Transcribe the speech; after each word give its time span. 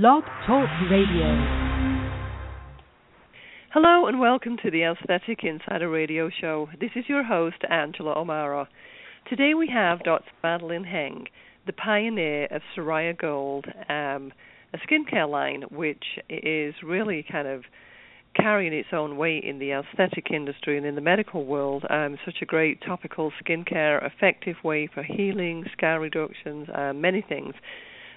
Blog 0.00 0.24
Talk 0.46 0.70
Radio. 0.90 1.28
Hello 3.74 4.06
and 4.06 4.18
welcome 4.18 4.56
to 4.62 4.70
the 4.70 4.84
Aesthetic 4.84 5.40
Insider 5.44 5.90
Radio 5.90 6.30
Show. 6.40 6.70
This 6.80 6.92
is 6.96 7.04
your 7.08 7.22
host, 7.22 7.56
Angela 7.68 8.14
O'Mara. 8.16 8.70
Today 9.28 9.52
we 9.52 9.68
have 9.68 10.02
Dr. 10.02 10.30
Madalene 10.42 10.86
Heng, 10.86 11.26
the 11.66 11.74
pioneer 11.74 12.46
of 12.46 12.62
Psoria 12.74 13.12
Gold, 13.12 13.66
um, 13.90 14.32
a 14.72 14.78
skincare 14.78 15.30
line 15.30 15.64
which 15.70 16.04
is 16.30 16.74
really 16.82 17.22
kind 17.30 17.46
of 17.46 17.64
carrying 18.34 18.72
its 18.72 18.88
own 18.94 19.18
weight 19.18 19.44
in 19.44 19.58
the 19.58 19.72
aesthetic 19.72 20.30
industry 20.30 20.78
and 20.78 20.86
in 20.86 20.94
the 20.94 21.02
medical 21.02 21.44
world. 21.44 21.84
Um, 21.90 22.16
such 22.24 22.36
a 22.40 22.46
great 22.46 22.80
topical 22.80 23.30
skincare, 23.44 24.02
effective 24.06 24.56
way 24.64 24.86
for 24.86 25.02
healing, 25.02 25.66
scar 25.76 26.00
reductions, 26.00 26.68
uh, 26.74 26.94
many 26.94 27.20
things. 27.20 27.52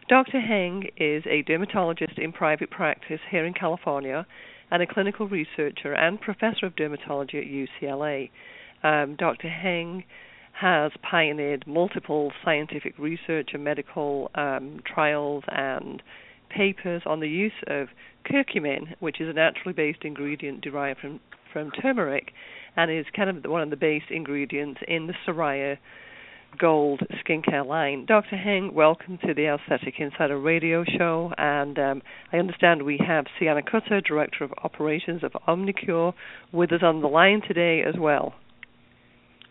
Dr. 0.08 0.40
Heng 0.40 0.84
is 0.98 1.24
a 1.26 1.42
dermatologist 1.42 2.20
in 2.20 2.32
private 2.32 2.70
practice 2.70 3.20
here 3.32 3.44
in 3.44 3.56
California 3.56 4.28
and 4.70 4.84
a 4.84 4.88
clinical 4.88 5.28
researcher 5.28 5.94
and 5.94 6.22
professor 6.22 6.68
of 6.68 6.76
dermatology 6.76 7.42
at 7.42 7.82
UCLA. 7.82 8.30
Um, 8.84 9.16
Dr. 9.16 9.50
Heng 9.50 10.04
has 10.54 10.92
pioneered 11.02 11.66
multiple 11.66 12.32
scientific 12.44 13.00
research 13.00 13.50
and 13.54 13.64
medical 13.64 14.30
um, 14.36 14.80
trials 14.86 15.44
and 15.48 16.04
papers 16.56 17.02
on 17.08 17.20
the 17.20 17.28
use 17.28 17.52
of 17.66 17.88
curcumin, 18.32 18.94
which 19.00 19.20
is 19.20 19.28
a 19.28 19.34
naturally 19.34 19.74
based 19.74 20.04
ingredient 20.04 20.62
derived 20.62 21.00
from, 21.00 21.20
from 21.52 21.72
turmeric 21.72 22.32
and 22.78 22.92
is 22.92 23.08
kind 23.16 23.30
of 23.30 23.44
one 23.50 23.64
of 23.64 23.72
the 23.72 23.76
base 23.76 24.04
ingredients 24.12 24.82
in 24.88 25.08
the 25.08 25.16
Psoria 25.26 25.80
Gold 26.58 27.02
skincare 27.24 27.66
line. 27.66 28.06
Dr. 28.06 28.38
Heng, 28.38 28.74
welcome 28.74 29.18
to 29.26 29.34
the 29.34 29.48
Aesthetic 29.48 29.96
Insider 30.00 30.40
Radio 30.40 30.84
Show. 30.98 31.32
And 31.38 31.78
um, 31.78 32.02
I 32.32 32.38
understand 32.38 32.84
we 32.84 33.00
have 33.06 33.26
Sienna 33.40 33.62
Cutter, 33.62 34.02
Director 34.02 34.44
of 34.44 34.52
Operations 34.64 35.24
of 35.24 35.32
Omnicure, 35.48 36.14
with 36.52 36.72
us 36.72 36.82
on 36.84 37.02
the 37.02 37.08
line 37.08 37.42
today 37.48 37.84
as 37.88 37.96
well. 38.00 38.34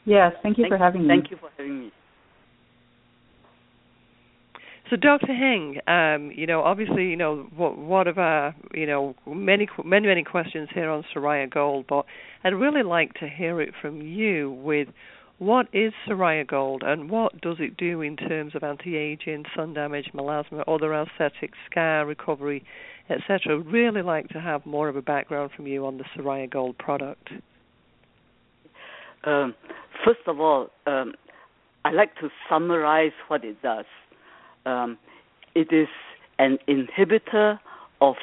Yes, 0.05 0.33
thank 0.43 0.59
you 0.59 0.65
thank, 0.65 0.73
for 0.73 0.79
having 0.79 1.03
me. 1.03 1.09
Thank 1.09 1.31
you 1.31 1.37
for 1.37 1.51
having 1.57 1.79
me. 1.81 1.93
So, 4.91 4.97
Dr. 4.97 5.35
Heng, 5.35 5.81
um, 5.89 6.31
you 6.31 6.47
know, 6.47 6.61
obviously, 6.61 7.05
you 7.05 7.17
know, 7.17 7.49
what, 7.57 7.79
what 7.79 8.07
of 8.07 8.19
our, 8.19 8.55
you 8.75 8.87
know, 8.87 9.15
many, 9.27 9.67
many, 9.83 10.07
many 10.07 10.23
questions 10.23 10.69
here 10.75 10.91
on 10.91 11.05
Psoria 11.15 11.51
Gold, 11.51 11.87
but 11.89 12.05
I'd 12.45 12.51
really 12.51 12.83
like 12.83 13.15
to 13.15 13.29
hear 13.29 13.63
it 13.63 13.73
from 13.81 14.03
you 14.03 14.53
with 14.63 14.89
what 15.39 15.67
is 15.73 15.93
Psoria 16.07 16.47
Gold 16.47 16.83
and 16.85 17.11
what 17.11 17.41
does 17.41 17.57
it 17.59 17.77
do 17.77 18.01
in 18.03 18.17
terms 18.17 18.55
of 18.55 18.63
anti-aging, 18.63 19.45
sun 19.55 19.75
damage, 19.75 20.11
melasma, 20.15 20.63
other 20.69 20.95
aesthetics, 20.95 21.59
scar 21.71 22.07
recovery, 22.07 22.65
etc. 23.11 23.59
Really 23.59 24.03
like 24.03 24.29
to 24.29 24.41
have 24.41 24.65
more 24.65 24.89
of 24.89 24.97
a 24.97 25.03
background 25.03 25.51
from 25.57 25.67
you 25.67 25.87
on 25.87 25.99
the 25.99 26.05
Psoria 26.17 26.49
Gold 26.49 26.79
product. 26.79 27.29
Um, 29.25 29.55
first 30.05 30.21
of 30.27 30.41
all, 30.41 30.69
um, 30.87 31.13
I 31.85 31.91
like 31.91 32.15
to 32.17 32.29
summarize 32.49 33.13
what 33.29 33.45
it 33.45 33.61
does. 33.63 33.87
Um, 34.67 34.99
it 35.55 35.73
is 35.73 35.89
an 36.39 36.59
inhibitor 36.69 37.59
of 38.01 38.15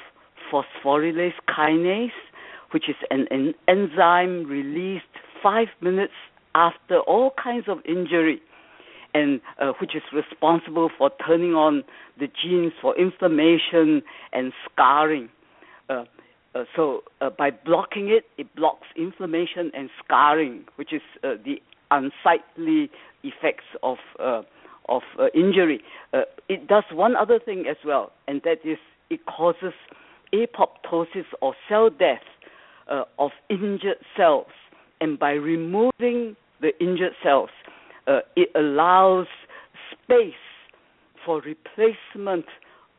phosphorylase 0.52 1.34
kinase, 1.50 2.10
which 2.72 2.90
is 2.90 2.96
an, 3.10 3.28
an 3.32 3.54
enzyme 3.68 4.48
released 4.48 5.06
five 5.44 5.68
minutes 5.82 6.14
after 6.56 7.00
all 7.00 7.32
kinds 7.42 7.66
of 7.68 7.80
injury, 7.86 8.42
and 9.14 9.42
uh, 9.60 9.74
which 9.80 9.96
is 9.96 10.04
responsible 10.14 10.90
for 10.98 11.12
turning 11.26 11.54
on 11.54 11.84
the 12.20 12.28
genes 12.28 12.74
for 12.82 12.98
inflammation 12.98 14.02
and 14.32 14.54
scarring. 14.72 15.30
Uh, 15.90 16.06
uh, 16.54 16.64
so 16.76 17.02
uh, 17.22 17.30
by 17.30 17.50
blocking 17.50 18.10
it, 18.10 18.26
it 18.38 18.54
blocks 18.56 18.88
inflammation 18.98 19.72
and 19.74 19.90
scarring, 20.04 20.66
which 20.76 20.94
is 20.94 21.02
uh, 21.24 21.34
the 21.46 21.62
unsightly 21.92 22.90
effects 23.24 23.66
of 23.84 23.98
uh, 24.20 24.42
of 24.90 25.04
injury. 25.34 25.82
It 26.50 26.68
does 26.68 26.84
one 26.92 27.16
other 27.16 27.40
thing 27.40 27.66
as 27.70 27.78
well, 27.86 28.12
and 28.28 28.42
that 28.44 28.58
is 28.66 28.78
it 29.10 29.22
causes 29.26 29.74
apoptosis 30.34 31.26
or 31.42 31.54
cell 31.70 31.90
death 31.90 32.24
of 33.18 33.32
injured 33.50 33.98
cells. 34.18 34.48
And 35.00 35.18
by 35.18 35.32
removing 35.32 36.36
the 36.62 36.72
injured 36.80 37.14
cells, 37.24 37.50
uh, 38.08 38.20
it 38.36 38.50
allows 38.56 39.28
space 39.92 40.34
for 41.26 41.42
replacement 41.42 42.46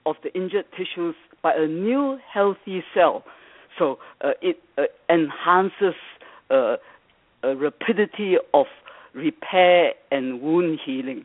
of 0.06 0.16
the 0.22 0.32
injured 0.34 0.66
tissues 0.76 1.14
by 1.42 1.52
a 1.56 1.66
new 1.66 2.18
healthy 2.32 2.82
cell. 2.94 3.24
So 3.78 3.98
uh, 4.20 4.30
it 4.40 4.58
uh, 4.78 4.82
enhances 5.08 5.94
rapidity 7.42 8.36
of 8.52 8.66
repair 9.14 9.92
and 10.10 10.40
wound 10.40 10.78
healing. 10.84 11.24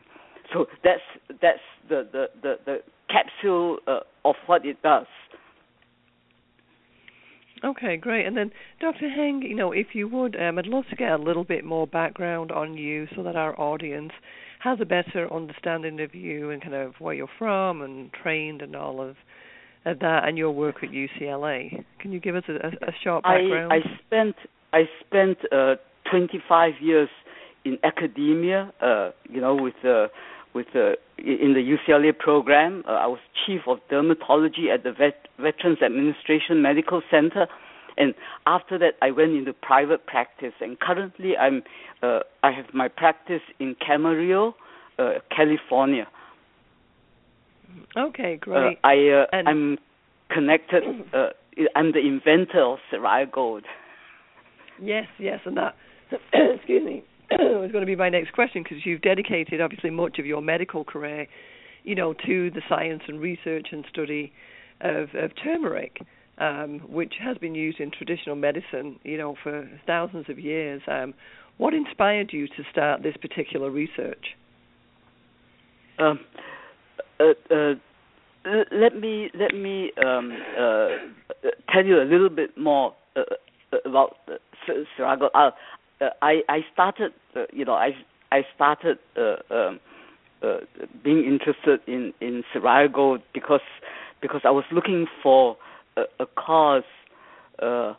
So 0.52 0.66
that's 0.82 1.00
that's 1.42 1.60
the 1.88 2.08
the 2.10 2.26
the, 2.42 2.54
the 2.64 2.78
capsule 3.08 3.78
uh, 3.86 4.00
of 4.24 4.36
what 4.46 4.64
it 4.64 4.82
does. 4.82 5.06
Okay, 7.64 7.96
great. 7.96 8.26
And 8.26 8.36
then, 8.36 8.52
Dr. 8.80 9.08
Heng, 9.08 9.42
you 9.42 9.54
know, 9.54 9.72
if 9.72 9.88
you 9.92 10.08
would, 10.08 10.36
um, 10.40 10.58
I'd 10.58 10.66
love 10.66 10.84
to 10.90 10.96
get 10.96 11.12
a 11.12 11.16
little 11.16 11.44
bit 11.44 11.64
more 11.64 11.86
background 11.86 12.52
on 12.52 12.76
you 12.76 13.06
so 13.16 13.22
that 13.22 13.36
our 13.36 13.58
audience 13.60 14.12
has 14.60 14.78
a 14.80 14.84
better 14.84 15.32
understanding 15.32 16.00
of 16.00 16.14
you 16.14 16.50
and 16.50 16.62
kind 16.62 16.74
of 16.74 16.94
where 16.98 17.14
you're 17.14 17.28
from 17.38 17.82
and 17.82 18.12
trained 18.12 18.62
and 18.62 18.74
all 18.74 19.00
of, 19.00 19.16
of 19.84 19.98
that 20.00 20.26
and 20.26 20.36
your 20.36 20.50
work 20.50 20.76
at 20.82 20.90
UCLA. 20.90 21.84
Can 22.00 22.12
you 22.12 22.20
give 22.20 22.36
us 22.36 22.44
a, 22.48 22.68
a 22.68 22.92
short 23.02 23.22
background? 23.24 23.72
I, 23.72 23.76
I 23.76 23.80
spent 24.06 24.36
I 24.72 24.82
spent 25.06 25.38
uh, 25.50 25.76
25 26.10 26.72
years 26.80 27.08
in 27.64 27.78
academia, 27.82 28.72
uh, 28.80 29.10
you 29.28 29.40
know, 29.40 29.54
with 29.54 29.74
uh, 29.84 30.08
with 30.58 30.74
uh, 30.74 30.94
in 31.18 31.54
the 31.54 31.76
UCLA 31.76 32.16
program. 32.16 32.82
Uh, 32.86 32.92
I 32.92 33.06
was 33.06 33.20
chief 33.46 33.60
of 33.68 33.78
dermatology 33.90 34.74
at 34.74 34.82
the 34.82 34.92
Vet- 34.92 35.28
Veterans 35.38 35.78
Administration 35.82 36.60
Medical 36.60 37.00
Center, 37.10 37.46
and 37.96 38.12
after 38.46 38.76
that, 38.78 38.94
I 39.00 39.12
went 39.12 39.32
into 39.36 39.52
private 39.52 40.06
practice. 40.06 40.54
And 40.60 40.78
currently, 40.80 41.36
I'm 41.36 41.62
uh, 42.02 42.20
I 42.42 42.50
have 42.50 42.66
my 42.74 42.88
practice 42.88 43.42
in 43.60 43.76
Camarillo, 43.76 44.54
uh, 44.98 45.20
California. 45.34 46.08
Okay, 47.96 48.36
great. 48.40 48.78
Uh, 48.82 48.86
I 48.86 48.96
uh, 49.08 49.36
I'm 49.46 49.78
connected. 50.28 50.82
I'm 51.76 51.92
the 51.92 52.00
inventor 52.00 52.62
of 52.64 52.78
Soraya 52.92 53.30
Gold. 53.30 53.64
Yes, 54.82 55.06
yes, 55.18 55.38
and 55.44 55.56
that. 55.56 55.76
excuse 56.32 56.84
me 56.84 57.04
was 57.30 57.70
going 57.72 57.82
to 57.82 57.86
be 57.86 57.96
my 57.96 58.08
next 58.08 58.32
question 58.32 58.62
because 58.62 58.84
you've 58.84 59.02
dedicated 59.02 59.60
obviously 59.60 59.90
much 59.90 60.18
of 60.18 60.26
your 60.26 60.40
medical 60.40 60.84
career, 60.84 61.26
you 61.84 61.94
know, 61.94 62.12
to 62.12 62.50
the 62.50 62.62
science 62.68 63.02
and 63.08 63.20
research 63.20 63.68
and 63.72 63.84
study 63.90 64.32
of, 64.80 65.08
of 65.14 65.32
turmeric, 65.42 66.00
um, 66.38 66.80
which 66.88 67.14
has 67.22 67.36
been 67.38 67.54
used 67.54 67.80
in 67.80 67.90
traditional 67.90 68.36
medicine, 68.36 68.98
you 69.02 69.18
know, 69.18 69.36
for 69.42 69.68
thousands 69.86 70.26
of 70.28 70.38
years. 70.38 70.80
Um, 70.86 71.14
what 71.58 71.74
inspired 71.74 72.32
you 72.32 72.46
to 72.46 72.62
start 72.70 73.02
this 73.02 73.16
particular 73.20 73.70
research? 73.70 74.36
Um, 75.98 76.20
uh, 77.18 77.32
uh, 77.52 77.74
let 78.70 78.96
me 78.96 79.30
let 79.34 79.52
me 79.52 79.90
um, 80.04 80.32
uh, 80.56 80.88
tell 81.72 81.84
you 81.84 82.00
a 82.00 82.04
little 82.04 82.28
bit 82.28 82.56
more 82.56 82.94
uh, 83.16 83.22
about 83.84 84.16
Psoria. 84.66 85.28
I'll, 85.34 85.52
uh, 86.00 86.10
I 86.22 86.42
I 86.48 86.60
started 86.72 87.12
uh, 87.36 87.44
you 87.52 87.64
know 87.64 87.74
I 87.74 87.90
I 88.32 88.42
started 88.54 88.98
uh, 89.16 89.36
um, 89.54 89.80
uh, 90.42 90.58
being 91.02 91.24
interested 91.24 91.80
in 91.86 92.12
in 92.20 92.44
Gold 92.92 93.22
because 93.32 93.60
because 94.20 94.42
I 94.44 94.50
was 94.50 94.64
looking 94.72 95.06
for 95.22 95.56
a, 95.96 96.02
a 96.20 96.26
cause 96.26 96.82
uh, 97.60 97.94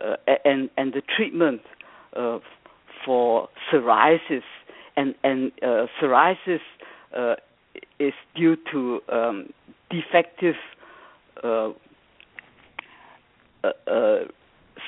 uh, 0.00 0.16
and 0.44 0.70
and 0.76 0.92
the 0.92 1.02
treatment 1.16 1.62
uh, 2.16 2.38
for 3.04 3.48
psoriasis. 3.70 4.42
And 4.96 5.14
and 5.24 5.52
uh, 5.62 5.86
psoriasis 6.00 6.60
uh, 7.16 7.34
is 7.98 8.12
due 8.34 8.56
to 8.72 9.00
um, 9.12 9.52
defective 9.90 10.54
uh, 11.42 11.70
uh, 13.64 13.70
uh, 13.86 14.18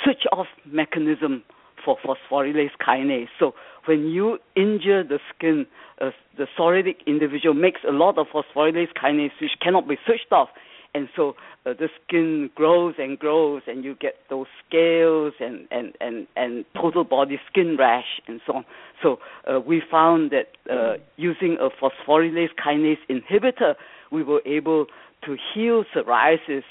switch 0.02 0.24
off 0.32 0.46
mechanism 0.64 1.42
for 1.86 1.96
phosphorylase 2.04 2.76
kinase. 2.86 3.28
So 3.38 3.54
when 3.86 4.08
you 4.08 4.38
injure 4.56 5.02
the 5.04 5.20
skin, 5.30 5.64
uh, 6.00 6.10
the 6.36 6.46
psoriatic 6.58 6.96
individual 7.06 7.54
makes 7.54 7.80
a 7.88 7.92
lot 7.92 8.18
of 8.18 8.26
phosphorylase 8.34 8.92
kinase 9.02 9.30
which 9.40 9.52
cannot 9.62 9.88
be 9.88 9.96
switched 10.04 10.32
off. 10.32 10.50
And 10.96 11.08
so 11.14 11.34
uh, 11.66 11.74
the 11.78 11.88
skin 11.98 12.50
grows 12.54 12.94
and 12.98 13.18
grows, 13.18 13.62
and 13.66 13.84
you 13.84 13.94
get 14.00 14.14
those 14.30 14.46
scales 14.66 15.34
and, 15.40 15.68
and, 15.70 15.92
and, 16.00 16.26
and 16.36 16.64
total 16.74 17.04
body 17.04 17.38
skin 17.50 17.76
rash 17.78 18.20
and 18.26 18.40
so 18.46 18.54
on. 18.54 18.64
So 19.02 19.18
uh, 19.46 19.60
we 19.60 19.82
found 19.90 20.30
that 20.30 20.46
uh, 20.72 20.94
using 21.16 21.58
a 21.60 21.68
phosphorylase 21.68 22.54
kinase 22.64 22.96
inhibitor, 23.10 23.74
we 24.10 24.22
were 24.22 24.40
able 24.46 24.86
to 25.26 25.36
heal 25.52 25.84
psoriasis. 25.94 26.64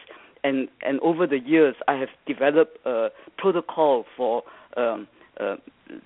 And, 0.44 0.70
and 0.82 1.00
over 1.02 1.28
the 1.28 1.40
years, 1.40 1.76
I 1.88 1.94
have 1.96 2.10
developed 2.26 2.78
a 2.86 3.10
protocol 3.38 4.06
for 4.18 4.44
um, 4.76 5.08
uh, 5.40 5.56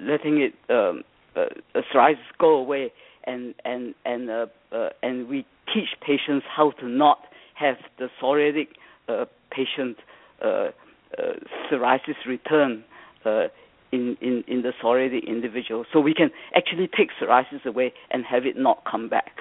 letting 0.01 0.41
it 0.41 0.53
um, 0.69 1.03
uh, 1.35 1.45
psoriasis 1.93 2.17
go 2.39 2.55
away, 2.55 2.91
and 3.25 3.53
and 3.65 3.93
and 4.05 4.29
uh, 4.29 4.45
uh, 4.71 4.89
and 5.03 5.27
we 5.27 5.45
teach 5.73 5.89
patients 6.01 6.45
how 6.49 6.71
to 6.71 6.87
not 6.87 7.19
have 7.55 7.75
the 7.97 8.09
psoriatic 8.21 8.69
uh, 9.07 9.25
patient 9.51 9.97
uh, 10.43 10.69
uh, 11.17 11.33
psoriasis 11.69 12.15
return 12.27 12.83
uh, 13.25 13.47
in, 13.91 14.15
in, 14.21 14.43
in 14.47 14.61
the 14.61 14.71
psoriatic 14.81 15.27
individual. 15.27 15.83
So 15.91 15.99
we 15.99 16.13
can 16.13 16.29
actually 16.55 16.87
take 16.87 17.09
psoriasis 17.19 17.65
away 17.65 17.93
and 18.11 18.23
have 18.25 18.45
it 18.45 18.55
not 18.57 18.83
come 18.89 19.09
back. 19.09 19.31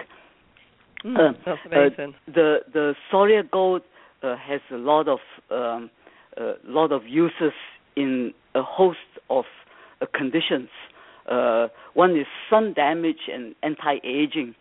Mm, 1.04 1.16
uh, 1.16 1.32
that's 1.44 1.60
amazing. 1.66 2.14
the 2.26 2.58
the 2.72 2.94
Psoria 3.12 3.48
Gold 3.48 3.82
has 4.22 4.60
a 4.72 4.76
lot 4.76 5.06
of 5.06 5.20
um, 5.50 5.90
a 6.36 6.54
lot 6.64 6.90
of 6.90 7.06
uses 7.06 7.52
in 7.98 8.32
a 8.54 8.62
host 8.62 9.10
of 9.28 9.44
uh, 10.00 10.06
conditions. 10.14 10.68
Uh, 11.28 11.68
one 11.94 12.12
is 12.16 12.26
sun 12.48 12.72
damage 12.74 13.22
and 13.32 13.54
anti-aging. 13.62 14.54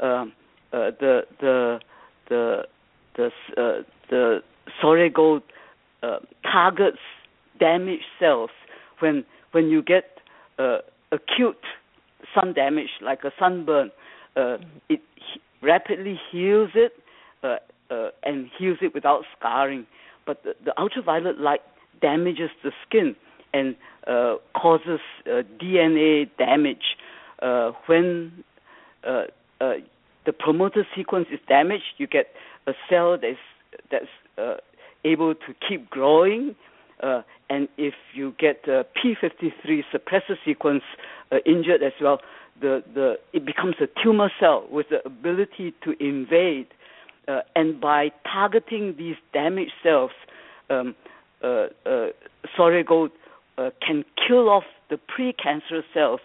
Um, 0.00 0.32
uh, 0.72 0.90
the 1.00 1.22
the 1.40 1.80
the 2.28 2.62
the 3.16 3.26
uh, 3.56 3.82
the 4.10 4.40
uh, 6.02 6.18
targets 6.42 6.98
damaged 7.58 8.04
cells 8.20 8.50
when 9.00 9.24
when 9.52 9.68
you 9.68 9.82
get 9.82 10.04
uh, 10.58 10.78
acute 11.12 11.64
sun 12.34 12.52
damage 12.52 12.90
like 13.02 13.24
a 13.24 13.32
sunburn. 13.38 13.90
Uh, 14.36 14.58
it 14.88 15.00
he- 15.16 15.40
rapidly 15.62 16.20
heals 16.30 16.70
it 16.74 16.92
uh, 17.42 17.56
uh, 17.90 18.10
and 18.22 18.50
heals 18.58 18.78
it 18.82 18.94
without 18.94 19.22
scarring. 19.38 19.86
But 20.26 20.42
the, 20.44 20.54
the 20.64 20.78
ultraviolet 20.78 21.38
light 21.38 21.62
damages 22.00 22.50
the 22.62 22.72
skin 22.86 23.16
and 23.52 23.76
uh, 24.06 24.36
causes 24.54 25.00
uh, 25.26 25.42
DNA 25.60 26.28
damage. 26.38 26.96
Uh, 27.42 27.72
when 27.86 28.44
uh, 29.06 29.24
uh, 29.60 29.74
the 30.24 30.32
promoter 30.32 30.86
sequence 30.96 31.26
is 31.32 31.40
damaged, 31.48 31.84
you 31.98 32.06
get 32.06 32.26
a 32.66 32.72
cell 32.88 33.18
that's 33.20 33.36
that's 33.90 34.06
uh, 34.38 34.56
able 35.04 35.34
to 35.34 35.54
keep 35.68 35.90
growing. 35.90 36.54
and 37.48 37.68
if 37.76 37.94
you 38.14 38.34
get 38.38 38.66
a 38.66 38.84
p53 38.96 39.82
suppressor 39.92 40.36
sequence 40.44 40.82
injured 41.44 41.82
as 41.82 41.92
well, 42.00 42.20
the, 42.60 42.82
the 42.94 43.16
it 43.32 43.44
becomes 43.44 43.76
a 43.80 43.88
tumor 44.02 44.30
cell 44.40 44.66
with 44.70 44.86
the 44.88 45.04
ability 45.06 45.74
to 45.84 45.90
invade. 46.00 46.68
and 47.54 47.80
by 47.80 48.10
targeting 48.32 48.94
these 48.96 49.16
damaged 49.32 49.76
cells, 49.82 50.10
um, 50.70 50.94
uh, 51.46 51.88
uh, 51.88 52.82
Gold 52.86 53.10
uh, 53.58 53.70
can 53.86 54.04
kill 54.26 54.48
off 54.48 54.64
the 54.90 54.98
precancerous 54.98 55.84
cells 55.94 56.20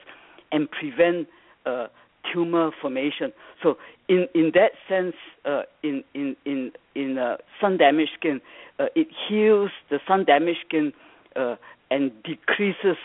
and 0.51 0.69
prevent 0.69 1.27
uh, 1.65 1.87
tumor 2.33 2.71
formation. 2.81 3.31
So, 3.61 3.77
in 4.07 4.27
in 4.33 4.51
that 4.53 4.71
sense, 4.89 5.15
uh, 5.45 5.63
in 5.83 6.03
in 6.13 6.35
in 6.45 6.71
in 6.95 7.17
uh, 7.17 7.37
sun 7.59 7.77
damaged 7.77 8.11
skin, 8.17 8.41
uh, 8.79 8.85
it 8.95 9.07
heals 9.27 9.71
the 9.89 9.99
sun 10.07 10.25
damaged 10.25 10.59
skin 10.67 10.93
uh, 11.35 11.55
and 11.89 12.11
decreases 12.23 12.97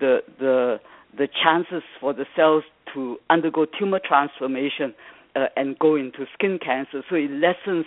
the 0.00 0.20
the 0.38 0.80
the 1.16 1.28
chances 1.42 1.82
for 2.00 2.12
the 2.12 2.26
cells 2.36 2.64
to 2.94 3.18
undergo 3.30 3.66
tumor 3.78 4.00
transformation 4.02 4.94
uh, 5.36 5.46
and 5.56 5.78
go 5.78 5.96
into 5.96 6.26
skin 6.34 6.58
cancer. 6.64 7.02
So 7.08 7.16
it 7.16 7.30
lessens 7.30 7.86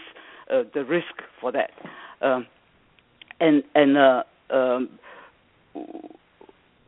uh, 0.51 0.63
the 0.73 0.83
risk 0.83 1.21
for 1.39 1.51
that. 1.51 1.71
Um, 2.21 2.47
and 3.41 3.63
and 3.75 3.97
uh, 3.97 4.23
um, 4.49 4.89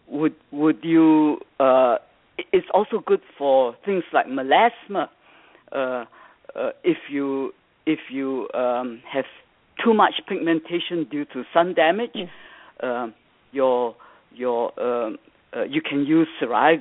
would 0.07 0.35
would 0.51 0.79
you? 0.83 1.39
Uh, 1.59 1.97
it's 2.51 2.67
also 2.73 3.03
good 3.05 3.21
for 3.37 3.75
things 3.85 4.03
like 4.13 4.27
melasma. 4.27 5.09
Uh, 5.71 6.05
uh, 6.55 6.69
if 6.83 6.97
you 7.09 7.51
if 7.85 7.99
you 8.11 8.47
um, 8.53 9.01
have 9.11 9.25
too 9.83 9.93
much 9.93 10.13
pigmentation 10.29 11.05
due 11.09 11.25
to 11.25 11.43
sun 11.53 11.73
damage, 11.73 12.11
yes. 12.13 12.29
Um, 12.81 13.13
your 13.51 13.95
your 14.33 14.79
um, 14.79 15.17
uh, 15.55 15.63
you 15.63 15.81
can 15.81 16.05
use 16.05 16.27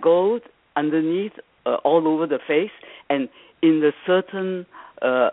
Gold 0.00 0.42
underneath 0.76 1.32
uh, 1.64 1.76
all 1.84 2.06
over 2.06 2.26
the 2.26 2.38
face, 2.46 2.70
and 3.08 3.28
in 3.62 3.80
the 3.80 3.92
certain 4.06 4.66
uh, 5.00 5.30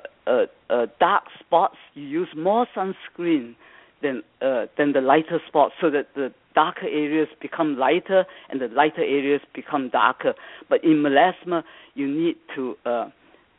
dark 1.00 1.24
spots, 1.40 1.78
you 1.94 2.04
use 2.04 2.30
more 2.36 2.68
sunscreen 2.76 3.56
than 4.02 4.24
uh, 4.42 4.66
than 4.78 4.94
the 4.94 5.02
lighter 5.02 5.40
spots, 5.48 5.74
so 5.82 5.90
that 5.90 6.08
the 6.16 6.34
darker 6.56 6.88
areas 6.88 7.28
become 7.42 7.78
lighter 7.78 8.26
and 8.50 8.60
the 8.62 8.68
lighter 8.68 9.02
areas 9.02 9.42
become 9.54 9.90
darker. 9.90 10.34
But 10.70 10.84
in 10.84 11.04
melasma, 11.04 11.64
you 11.96 12.08
need 12.08 12.36
to 12.56 12.76
uh, 12.86 13.10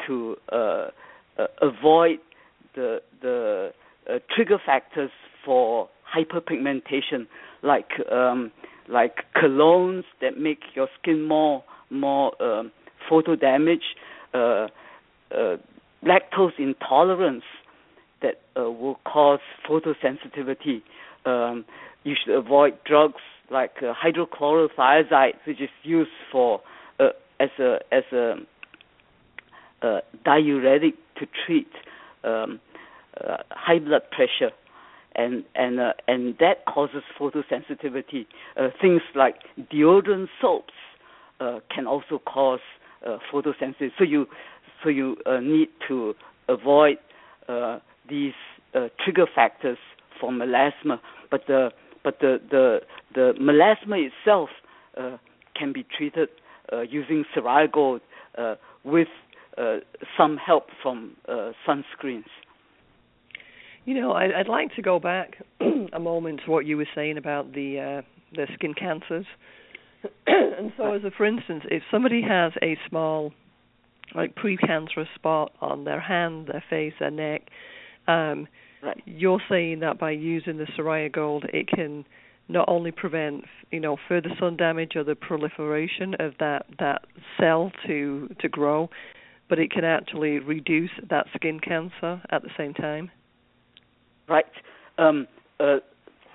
to 0.06 0.37
uh, 0.52 0.56
uh 0.56 1.46
avoid 1.62 2.19
the 2.75 3.00
the 3.22 3.72
uh, 4.08 4.19
trigger 4.34 4.58
factors 4.64 5.10
for 5.44 5.88
hyperpigmentation, 6.14 7.26
like 7.62 7.90
um, 8.10 8.50
like 8.88 9.25
colognes 9.37 10.04
that 10.20 10.38
make 10.38 10.60
your 10.75 10.88
skin 11.00 11.26
more 11.26 11.62
more 11.90 12.40
um, 12.42 12.70
photo 13.08 13.34
damage, 13.34 13.96
uh, 14.34 14.66
lactose 16.04 16.58
intolerance 16.58 17.44
that 18.22 18.40
uh, 18.56 18.70
will 18.70 18.99
cause 19.05 19.40
photosensitivity. 19.68 20.83
Um, 21.26 21.64
you 22.04 22.14
should 22.23 22.35
avoid 22.35 22.75
drugs 22.85 23.21
like 23.50 23.73
uh, 23.83 23.92
hydrochlorothiazide, 23.95 25.35
which 25.47 25.61
is 25.61 25.68
used 25.83 26.11
for 26.30 26.61
uh, 26.99 27.09
as 27.38 27.50
a 27.59 27.78
as 27.92 28.04
a 28.12 28.35
uh, 29.83 30.00
diuretic 30.25 30.95
to 31.18 31.26
treat 31.47 31.68
um, 32.25 32.61
uh, 33.26 33.38
high 33.50 33.78
blood 33.78 34.02
pressure, 34.11 34.52
and 35.14 35.45
and 35.54 35.80
uh, 35.80 35.92
and 36.06 36.37
that 36.38 36.64
causes 36.66 37.02
photosensitivity. 37.18 38.26
things 38.80 39.02
like 39.14 39.37
deodorant 39.73 40.28
soaps 40.40 40.75
can 41.75 41.87
also 41.87 42.21
cause 42.25 42.61
photosensitivity. 43.33 43.90
So 43.99 44.04
you 44.04 44.26
so 44.83 44.88
you 44.88 45.16
need 45.42 45.68
to 45.88 46.14
avoid 46.49 46.99
these 48.11 48.35
uh, 48.75 48.88
trigger 49.02 49.26
factors 49.35 49.79
for 50.21 50.31
melasma, 50.31 51.00
but 51.31 51.43
the 51.47 51.71
but 52.05 52.19
the 52.21 52.40
the, 52.50 52.81
the 53.14 53.33
melasma 53.40 54.07
itself 54.07 54.50
uh, 54.99 55.17
can 55.57 55.73
be 55.73 55.85
treated 55.97 56.29
uh, 56.73 56.83
using 56.83 57.25
Gold 57.73 58.00
uh, 58.37 58.55
with 58.85 59.09
uh, 59.59 59.79
some 60.17 60.37
help 60.37 60.64
from 60.83 61.17
uh, 61.29 61.52
sunscreens. 61.67 62.25
You 63.85 64.00
know, 64.00 64.12
I, 64.12 64.38
would 64.38 64.49
like 64.49 64.75
to 64.76 64.83
go 64.83 64.99
back 64.99 65.37
a 65.93 65.99
moment 65.99 66.43
to 66.45 66.50
what 66.50 66.67
you 66.67 66.76
were 66.76 66.88
saying 66.95 67.17
about 67.17 67.52
the 67.52 68.02
the 68.33 68.47
skin 68.55 68.75
cancers. 68.75 69.26
and 70.26 70.73
so, 70.76 70.93
as 70.93 71.05
a 71.05 71.11
for 71.11 71.26
instance, 71.26 71.64
if 71.71 71.83
somebody 71.90 72.23
has 72.23 72.52
a 72.62 72.79
small, 72.88 73.33
like 74.14 74.35
precancerous 74.35 75.12
spot 75.14 75.52
on 75.61 75.85
their 75.85 76.00
hand, 76.00 76.49
their 76.49 76.64
face, 76.71 76.95
their 77.00 77.11
neck, 77.11 77.43
um, 78.11 78.49
right. 78.83 79.02
You're 79.07 79.43
saying 79.49 79.81
that 79.81 79.99
by 79.99 80.11
using 80.11 80.59
the 80.59 80.67
Psoria 80.76 81.12
Gold, 81.12 81.45
it 81.52 81.69
can 81.69 82.05
not 82.49 82.69
only 82.69 82.90
prevent 82.90 83.45
you 83.71 83.81
know 83.81 83.97
further 84.09 84.31
sun 84.38 84.57
damage 84.57 84.93
or 84.97 85.05
the 85.05 85.14
proliferation 85.14 86.14
of 86.19 86.33
that 86.40 86.67
that 86.79 87.02
cell 87.38 87.73
to 87.87 88.29
to 88.40 88.49
grow, 88.49 88.90
but 89.49 89.59
it 89.59 89.71
can 89.71 89.85
actually 89.85 90.38
reduce 90.38 90.90
that 91.09 91.26
skin 91.35 91.61
cancer 91.61 92.21
at 92.31 92.43
the 92.43 92.50
same 92.57 92.75
time. 92.75 93.11
Right. 94.29 94.45
Um, 94.99 95.26
uh, 95.59 95.79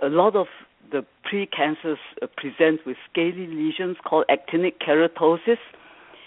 a 0.02 0.10
lot 0.10 0.36
of 0.36 0.48
the 0.92 1.06
precancers 1.26 1.98
uh, 2.22 2.28
present 2.38 2.82
with 2.86 2.98
scaly 3.10 3.48
lesions 3.48 3.98
called 4.06 4.26
actinic 4.30 4.74
keratosis, 4.86 5.58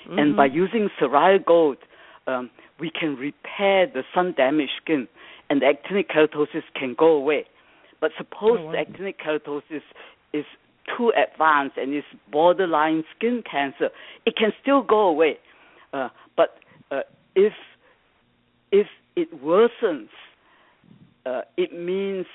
mm-hmm. 0.09 0.19
and 0.19 0.37
by 0.37 0.47
using 0.47 0.89
Psoria 1.01 1.45
Gold, 1.45 1.79
um, 2.27 2.51
we 2.81 2.91
can 2.91 3.17
repair 3.17 3.87
the 3.87 4.03
sun 4.15 4.35
damaged 4.37 4.73
skin 4.83 5.07
and 5.51 5.63
the 5.63 5.67
actinic 5.67 6.09
keratosis 6.09 6.63
can 6.75 6.95
go 6.99 7.09
away. 7.13 7.47
But 8.01 8.13
suppose 8.17 8.59
Oh, 8.61 8.67
wow. 8.67 8.73
the 8.73 8.79
actinic 8.79 9.17
keratosis 9.19 9.83
is 10.33 10.45
too 10.97 11.13
advanced 11.17 11.77
and 11.77 11.95
is 11.95 12.05
borderline 12.31 13.05
skin 13.17 13.43
cancer, 13.51 13.91
it 14.25 14.37
can 14.37 14.53
still 14.63 14.83
go 14.83 15.09
away. 15.09 15.39
Uh, 15.93 16.09
but 16.37 16.59
uh, 16.91 17.01
if 17.35 17.53
if 18.71 18.87
it 19.17 19.43
worsens, 19.43 20.09
uh, 21.27 21.43
it 21.57 21.73
means 21.73 22.27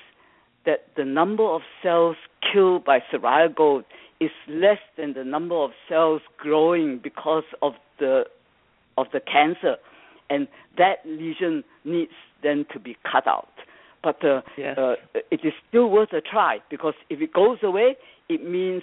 that 0.66 0.86
the 0.96 1.04
number 1.04 1.44
of 1.44 1.62
cells 1.82 2.16
killed 2.52 2.84
by 2.84 2.98
Psoria 3.12 3.54
gold 3.54 3.84
is 4.20 4.30
less 4.48 4.78
than 4.96 5.12
the 5.14 5.24
number 5.24 5.54
of 5.54 5.70
cells 5.88 6.22
growing 6.38 6.98
because 7.02 7.44
of 7.62 7.72
the 7.98 8.24
of 8.96 9.06
the 9.12 9.20
cancer, 9.20 9.76
and 10.30 10.48
that 10.78 10.96
lesion 11.04 11.64
needs 11.84 12.12
then 12.42 12.66
to 12.72 12.78
be 12.78 12.96
cut 13.10 13.26
out. 13.26 13.48
But 14.02 14.22
uh, 14.24 14.42
Yes. 14.56 14.76
uh, 14.76 14.94
it 15.30 15.40
is 15.44 15.52
still 15.68 15.88
worth 15.88 16.12
a 16.12 16.20
try 16.20 16.58
because 16.70 16.94
if 17.08 17.20
it 17.20 17.32
goes 17.32 17.58
away, 17.62 17.96
it 18.28 18.44
means 18.44 18.82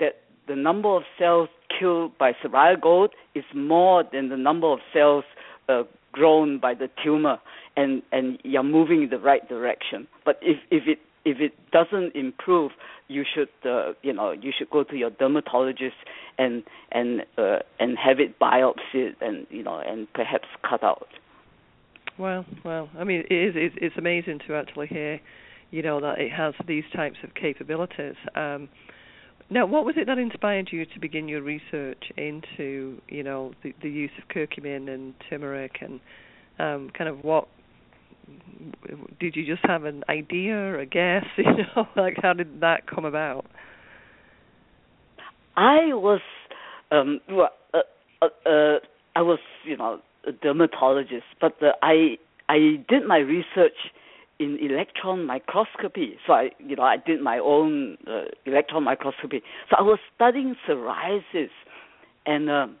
that 0.00 0.20
the 0.48 0.56
number 0.56 0.88
of 0.88 1.02
cells 1.18 1.48
killed 1.78 2.16
by 2.18 2.32
Psoria 2.32 2.80
gold 2.80 3.10
is 3.34 3.44
more 3.54 4.04
than 4.12 4.28
the 4.28 4.36
number 4.36 4.66
of 4.66 4.80
cells 4.92 5.24
uh, 5.68 5.82
grown 6.12 6.58
by 6.58 6.74
the 6.74 6.88
tumor, 7.02 7.38
and 7.76 8.02
and 8.12 8.38
you're 8.42 8.62
moving 8.62 9.02
in 9.02 9.10
the 9.10 9.18
right 9.18 9.46
direction. 9.48 10.06
But 10.24 10.38
if 10.42 10.58
if 10.70 10.86
it 10.86 10.98
if 11.26 11.40
it 11.40 11.52
doesn't 11.72 12.14
improve, 12.14 12.70
you 13.08 13.24
should 13.34 13.48
uh, 13.68 13.92
you 14.02 14.12
know 14.12 14.30
you 14.30 14.52
should 14.56 14.70
go 14.70 14.84
to 14.84 14.96
your 14.96 15.10
dermatologist 15.10 15.96
and 16.38 16.62
and 16.92 17.22
uh, 17.36 17.58
and 17.78 17.98
have 17.98 18.20
it 18.20 18.38
biopsied 18.38 19.16
and 19.20 19.46
you 19.50 19.62
know 19.62 19.82
and 19.84 20.06
perhaps 20.14 20.46
cut 20.68 20.82
out. 20.82 21.08
Well, 22.18 22.46
well, 22.64 22.88
I 22.98 23.04
mean, 23.04 23.24
it 23.28 23.34
is 23.34 23.72
it's, 23.76 23.96
amazing 23.98 24.40
to 24.46 24.54
actually 24.54 24.86
hear, 24.86 25.20
you 25.70 25.82
know, 25.82 26.00
that 26.00 26.18
it 26.18 26.32
has 26.32 26.54
these 26.66 26.84
types 26.94 27.18
of 27.22 27.34
capabilities. 27.34 28.14
Um, 28.34 28.70
now, 29.50 29.66
what 29.66 29.84
was 29.84 29.96
it 29.98 30.06
that 30.06 30.16
inspired 30.16 30.70
you 30.72 30.86
to 30.86 30.98
begin 30.98 31.28
your 31.28 31.42
research 31.42 32.02
into, 32.16 33.02
you 33.08 33.22
know, 33.22 33.52
the, 33.62 33.74
the 33.82 33.90
use 33.90 34.10
of 34.18 34.28
curcumin 34.34 34.88
and 34.88 35.14
turmeric, 35.28 35.76
and 35.82 36.00
um, 36.58 36.90
kind 36.96 37.10
of 37.10 37.22
what 37.22 37.48
did 39.20 39.36
you 39.36 39.46
just 39.46 39.64
have 39.66 39.84
an 39.84 40.04
idea 40.08 40.54
or 40.54 40.80
a 40.80 40.86
guess? 40.86 41.24
You 41.36 41.44
know, 41.74 41.88
like 41.96 42.16
how 42.20 42.32
did 42.32 42.60
that 42.60 42.86
come 42.86 43.04
about? 43.04 43.46
I 45.56 45.94
was 45.94 46.20
um 46.90 47.20
well, 47.28 47.50
uh, 47.72 47.78
uh, 48.22 48.26
uh, 48.48 48.78
I 49.14 49.22
was 49.22 49.38
you 49.64 49.76
know 49.76 50.00
a 50.26 50.32
dermatologist, 50.32 51.24
but 51.40 51.54
uh, 51.62 51.72
I 51.82 52.18
I 52.48 52.84
did 52.88 53.06
my 53.06 53.18
research 53.18 53.76
in 54.38 54.58
electron 54.60 55.24
microscopy. 55.24 56.16
So 56.26 56.32
I 56.34 56.50
you 56.58 56.76
know 56.76 56.82
I 56.82 56.96
did 56.98 57.22
my 57.22 57.38
own 57.38 57.96
uh, 58.06 58.24
electron 58.44 58.84
microscopy. 58.84 59.42
So 59.70 59.76
I 59.78 59.82
was 59.82 59.98
studying 60.14 60.56
psoriasis, 60.68 61.50
and 62.26 62.50
um, 62.50 62.76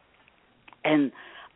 and 0.84 1.12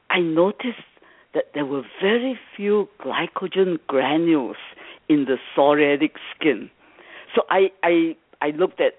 I 0.09 0.21
noticed 0.21 0.90
that 1.35 1.45
there 1.55 1.65
were 1.65 1.83
very 2.01 2.39
few 2.57 2.89
glycogen 3.01 3.79
granules 3.87 4.57
in 5.09 5.27
the 5.27 5.37
psoriatic 5.57 6.13
skin. 6.35 6.71
So 7.35 7.43
I 7.51 7.71
I 7.83 8.17
I 8.43 8.51
looked 8.51 8.81
at 8.81 8.95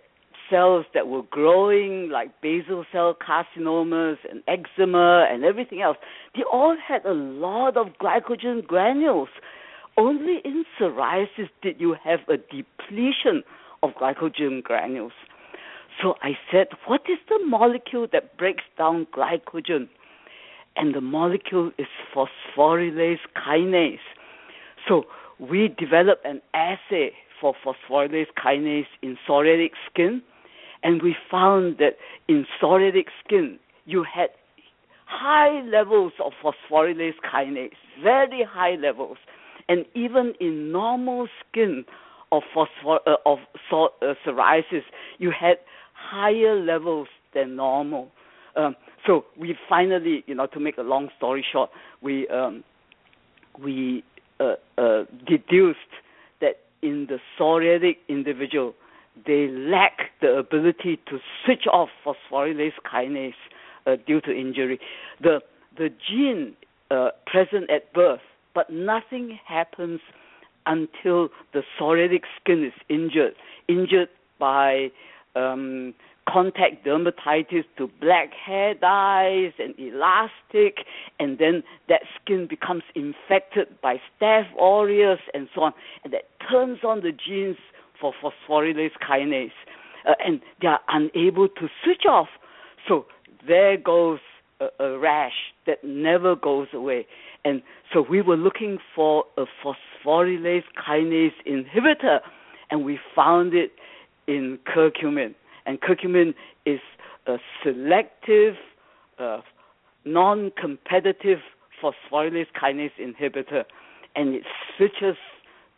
cells 0.49 0.85
that 0.93 1.07
were 1.07 1.23
growing 1.31 2.09
like 2.09 2.29
basal 2.41 2.85
cell 2.91 3.15
carcinomas 3.15 4.17
and 4.29 4.43
eczema 4.47 5.27
and 5.31 5.43
everything 5.43 5.81
else. 5.81 5.97
They 6.35 6.43
all 6.43 6.75
had 6.85 7.05
a 7.05 7.13
lot 7.13 7.77
of 7.77 7.87
glycogen 8.01 8.65
granules. 8.67 9.29
Only 9.97 10.39
in 10.43 10.65
psoriasis 10.79 11.49
did 11.61 11.79
you 11.79 11.95
have 12.03 12.19
a 12.27 12.37
depletion 12.37 13.43
of 13.81 13.91
glycogen 13.99 14.61
granules. 14.61 15.13
So 16.01 16.15
I 16.21 16.31
said, 16.51 16.67
what 16.87 17.01
is 17.09 17.19
the 17.29 17.45
molecule 17.45 18.07
that 18.11 18.37
breaks 18.37 18.63
down 18.77 19.07
glycogen? 19.15 19.89
And 20.75 20.95
the 20.95 21.01
molecule 21.01 21.71
is 21.77 21.87
phosphorylase 22.15 23.19
kinase. 23.35 23.97
So 24.87 25.03
we 25.39 25.75
developed 25.77 26.25
an 26.25 26.41
assay 26.53 27.11
for 27.39 27.53
phosphorylase 27.65 28.27
kinase 28.43 28.85
in 29.01 29.17
psoriatic 29.27 29.71
skin, 29.89 30.21
and 30.83 31.01
we 31.01 31.15
found 31.29 31.77
that 31.79 31.97
in 32.27 32.45
psoriatic 32.61 33.05
skin 33.25 33.59
you 33.85 34.03
had 34.03 34.29
high 35.07 35.61
levels 35.63 36.13
of 36.23 36.31
phosphorylase 36.43 37.15
kinase, 37.33 37.71
very 38.01 38.45
high 38.47 38.75
levels, 38.75 39.17
and 39.67 39.85
even 39.93 40.33
in 40.39 40.71
normal 40.71 41.27
skin 41.49 41.83
of 42.31 42.43
phosphor 42.53 42.99
uh, 43.05 43.15
of 43.25 43.39
psor- 43.69 43.89
uh, 44.01 44.13
psoriasis, 44.25 44.83
you 45.17 45.31
had 45.31 45.57
higher 45.93 46.55
levels 46.59 47.07
than 47.33 47.55
normal. 47.55 48.09
Um, 48.55 48.75
so 49.05 49.25
we 49.37 49.55
finally, 49.67 50.23
you 50.27 50.35
know, 50.35 50.47
to 50.47 50.59
make 50.59 50.77
a 50.77 50.83
long 50.83 51.09
story 51.17 51.45
short, 51.49 51.69
we 52.01 52.27
um, 52.27 52.63
we 53.61 54.03
uh, 54.39 54.55
uh, 54.77 55.03
deduced 55.27 55.79
that 56.39 56.59
in 56.81 57.07
the 57.07 57.19
psoriatic 57.37 57.97
individual, 58.07 58.73
they 59.25 59.47
lack 59.47 60.11
the 60.21 60.37
ability 60.37 60.99
to 61.07 61.19
switch 61.43 61.65
off 61.71 61.89
phosphorylase 62.05 62.73
kinase 62.91 63.33
uh, 63.85 63.95
due 64.05 64.21
to 64.21 64.31
injury. 64.31 64.79
The 65.21 65.41
the 65.77 65.89
gene 66.07 66.55
uh, 66.89 67.09
present 67.25 67.69
at 67.69 67.91
birth, 67.93 68.21
but 68.53 68.69
nothing 68.69 69.39
happens 69.45 69.99
until 70.65 71.29
the 71.53 71.63
psoriatic 71.79 72.21
skin 72.39 72.63
is 72.63 72.73
injured, 72.89 73.33
injured 73.67 74.09
by 74.39 74.91
um, 75.35 75.93
contact 76.31 76.85
dermatitis 76.85 77.65
to 77.77 77.89
black 77.99 78.29
hair 78.33 78.73
dyes 78.73 79.51
and 79.59 79.73
elastic, 79.77 80.85
and 81.19 81.37
then 81.39 81.63
that 81.89 82.01
skin 82.15 82.47
becomes 82.49 82.83
infected 82.95 83.67
by 83.81 83.97
staph 84.19 84.47
aureus 84.59 85.19
and 85.33 85.47
so 85.53 85.61
on, 85.61 85.73
and 86.03 86.13
that 86.13 86.23
turns 86.49 86.79
on 86.83 87.01
the 87.01 87.11
genes 87.11 87.57
for 87.99 88.13
phosphorylase 88.21 88.91
kinase, 89.07 89.51
uh, 90.07 90.13
and 90.25 90.41
they 90.61 90.67
are 90.67 90.79
unable 90.89 91.47
to 91.47 91.67
switch 91.83 92.05
off. 92.09 92.29
So 92.87 93.05
there 93.47 93.77
goes 93.77 94.19
a, 94.59 94.83
a 94.83 94.97
rash 94.97 95.53
that 95.67 95.83
never 95.83 96.35
goes 96.35 96.67
away. 96.73 97.05
And 97.43 97.61
so 97.91 98.05
we 98.07 98.21
were 98.21 98.37
looking 98.37 98.77
for 98.95 99.25
a 99.37 99.45
phosphorylase 99.63 100.63
kinase 100.87 101.31
inhibitor, 101.47 102.19
and 102.69 102.85
we 102.85 102.99
found 103.15 103.53
it 103.53 103.71
in 104.27 104.59
curcumin. 104.67 105.35
And 105.65 105.79
curcumin 105.79 106.33
is 106.65 106.79
a 107.27 107.37
selective, 107.63 108.55
uh, 109.19 109.41
non-competitive 110.05 111.39
phosphorylase 111.81 112.47
kinase 112.61 112.91
inhibitor, 112.99 113.63
and 114.15 114.35
it 114.35 114.43
switches 114.75 115.17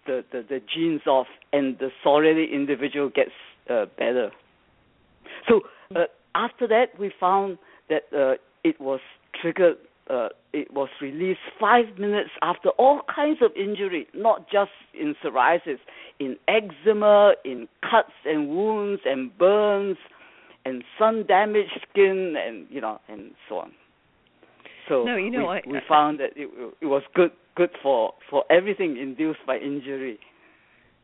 the, 0.05 0.23
the, 0.31 0.45
the 0.47 0.61
genes 0.73 1.01
off, 1.07 1.27
and 1.51 1.77
the 1.79 1.89
psoriatic 2.03 2.51
individual 2.51 3.09
gets 3.09 3.31
uh, 3.69 3.85
better. 3.97 4.31
So 5.47 5.61
uh, 5.95 6.05
after 6.35 6.67
that, 6.67 6.97
we 6.99 7.11
found 7.19 7.57
that 7.89 8.03
uh, 8.15 8.35
it 8.63 8.79
was 8.79 8.99
triggered. 9.41 9.77
Uh, 10.09 10.29
it 10.51 10.73
was 10.73 10.89
released 11.01 11.39
five 11.59 11.97
minutes 11.97 12.31
after 12.41 12.69
all 12.71 13.01
kinds 13.13 13.39
of 13.41 13.51
injury, 13.55 14.07
not 14.13 14.49
just 14.51 14.71
in 14.93 15.15
psoriasis, 15.23 15.79
in 16.19 16.37
eczema, 16.47 17.33
in 17.43 17.67
cuts 17.81 18.13
and 18.25 18.49
wounds 18.49 19.01
and 19.05 19.35
burns, 19.37 19.97
and 20.65 20.83
sun-damaged 20.97 21.79
skin, 21.89 22.35
and 22.37 22.65
you 22.69 22.81
know, 22.81 22.99
and 23.09 23.31
so 23.49 23.57
on. 23.59 23.71
So 24.87 25.03
No, 25.03 25.15
you 25.15 25.29
know, 25.31 25.39
we, 25.41 25.45
I- 25.47 25.61
we 25.65 25.79
found 25.87 26.19
that 26.19 26.31
it, 26.35 26.49
it 26.81 26.85
was 26.85 27.03
good 27.15 27.31
good 27.55 27.69
for 27.81 28.13
for 28.29 28.43
everything 28.49 28.97
induced 28.97 29.39
by 29.45 29.57
injury. 29.57 30.19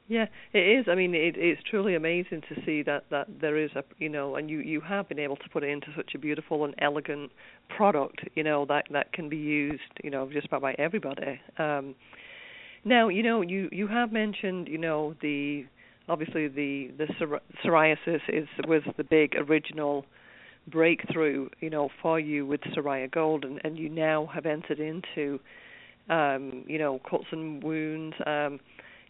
Yeah, 0.07 0.25
it 0.53 0.79
is. 0.79 0.85
I 0.89 0.95
mean, 0.95 1.13
it, 1.13 1.35
it's 1.37 1.61
truly 1.69 1.93
amazing 1.93 2.41
to 2.49 2.55
see 2.65 2.81
that 2.83 3.03
that 3.11 3.27
there 3.39 3.57
is 3.57 3.69
a 3.75 3.83
you 3.99 4.09
know, 4.09 4.35
and 4.37 4.49
you 4.49 4.59
you 4.59 4.81
have 4.81 5.07
been 5.07 5.19
able 5.19 5.35
to 5.37 5.49
put 5.53 5.63
it 5.63 5.69
into 5.69 5.87
such 5.95 6.11
a 6.15 6.17
beautiful 6.17 6.65
and 6.65 6.73
elegant 6.79 7.31
product, 7.77 8.21
you 8.35 8.43
know, 8.43 8.65
that 8.65 8.85
that 8.91 9.13
can 9.13 9.29
be 9.29 9.37
used, 9.37 9.81
you 10.03 10.09
know, 10.09 10.27
just 10.31 10.47
about 10.47 10.61
by 10.63 10.73
everybody. 10.79 11.39
Um, 11.59 11.93
now, 12.85 13.09
you 13.09 13.23
know, 13.23 13.41
you 13.41 13.69
you 13.71 13.87
have 13.87 14.11
mentioned, 14.11 14.67
you 14.67 14.77
know, 14.77 15.15
the 15.21 15.65
obviously 16.07 16.47
the 16.47 16.91
the 16.97 17.07
psoriasis 17.63 18.21
is 18.27 18.47
was 18.67 18.81
the 18.97 19.03
big 19.03 19.35
original 19.35 20.05
breakthrough, 20.67 21.49
you 21.59 21.69
know, 21.69 21.89
for 22.01 22.19
you 22.19 22.45
with 22.45 22.61
Psoria 22.61 23.09
Gold, 23.09 23.43
and, 23.43 23.59
and 23.63 23.77
you 23.77 23.89
now 23.89 24.27
have 24.33 24.45
entered 24.45 24.79
into, 24.79 25.39
um, 26.09 26.63
you 26.67 26.77
know, 26.77 26.99
cuts 27.09 27.25
and 27.31 27.63
wounds. 27.63 28.15
Um, 28.25 28.59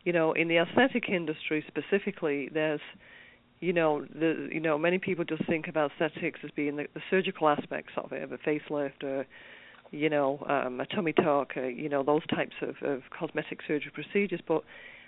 you 0.04 0.14
know, 0.14 0.32
in 0.34 0.48
the 0.48 0.58
aesthetic 0.58 1.10
industry 1.10 1.64
specifically, 1.68 2.50
there's, 2.54 2.80
you 3.60 3.74
know, 3.74 4.06
the 4.14 4.50
you 4.52 4.60
know 4.60 4.78
many 4.78 4.98
people 4.98 5.26
just 5.26 5.46
think 5.46 5.68
about 5.68 5.92
aesthetics 5.92 6.40
as 6.44 6.52
being 6.52 6.78
the, 6.78 6.86
the 6.94 7.02
surgical 7.10 7.50
aspects 7.50 7.94
of 7.98 8.12
it, 8.12 8.24
of 8.24 8.32
a 8.32 8.38
facelift 8.38 9.04
or 9.04 9.26
you 9.92 10.10
know, 10.10 10.44
um, 10.48 10.80
a 10.80 10.86
tummy 10.86 11.14
tuck, 11.14 11.52
uh, 11.58 11.62
you 11.62 11.90
know, 11.90 12.04
those 12.04 12.26
types 12.28 12.56
of, 12.62 12.76
of 12.88 13.02
cosmetic 13.18 13.60
surgery 13.68 13.92
procedures. 13.94 14.42
But 14.48 14.64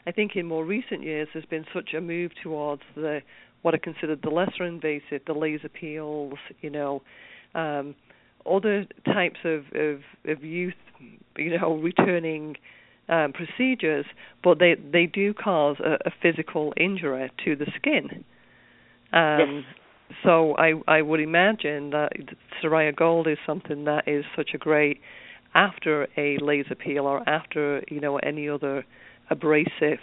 I 0.05 0.11
think 0.11 0.35
in 0.35 0.45
more 0.45 0.65
recent 0.65 1.03
years, 1.03 1.27
there's 1.33 1.45
been 1.45 1.65
such 1.73 1.93
a 1.93 2.01
move 2.01 2.31
towards 2.41 2.81
the 2.95 3.21
what 3.61 3.75
are 3.75 3.79
considered 3.79 4.21
the 4.23 4.29
lesser 4.29 4.63
invasive, 4.63 5.21
the 5.27 5.33
laser 5.33 5.69
peels, 5.69 6.39
you 6.61 6.69
know, 6.71 7.03
um, 7.53 7.93
other 8.50 8.88
types 9.05 9.39
of, 9.43 9.65
of, 9.75 10.00
of 10.25 10.43
youth, 10.43 10.73
you 11.38 11.59
know, 11.59 11.75
returning 11.75 12.55
um, 13.07 13.33
procedures, 13.33 14.05
but 14.43 14.57
they 14.57 14.75
they 14.75 15.05
do 15.05 15.33
cause 15.33 15.77
a, 15.79 15.97
a 16.07 16.11
physical 16.21 16.73
injury 16.77 17.29
to 17.45 17.55
the 17.55 17.67
skin. 17.75 18.23
Um, 19.13 19.63
yes. 19.67 19.80
So 20.23 20.55
I 20.57 20.73
I 20.87 21.01
would 21.01 21.19
imagine 21.19 21.91
that 21.91 22.11
Psoria 22.61 22.95
Gold 22.95 23.27
is 23.27 23.37
something 23.45 23.85
that 23.85 24.07
is 24.07 24.25
such 24.35 24.51
a 24.53 24.57
great 24.57 24.99
after 25.53 26.07
a 26.17 26.37
laser 26.39 26.75
peel 26.75 27.05
or 27.05 27.27
after 27.27 27.83
you 27.89 27.99
know 27.99 28.17
any 28.17 28.47
other 28.49 28.85
abrasive 29.29 29.99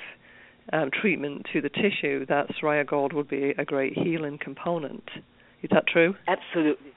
um, 0.72 0.90
treatment 0.90 1.46
to 1.52 1.60
the 1.60 1.68
tissue 1.70 2.26
that 2.26 2.46
Psoria 2.54 2.86
Gold 2.86 3.12
would 3.12 3.28
be 3.28 3.54
a 3.58 3.64
great 3.64 3.94
healing 3.94 4.38
component. 4.40 5.04
Is 5.62 5.70
that 5.72 5.86
true? 5.86 6.14
Absolutely, 6.26 6.92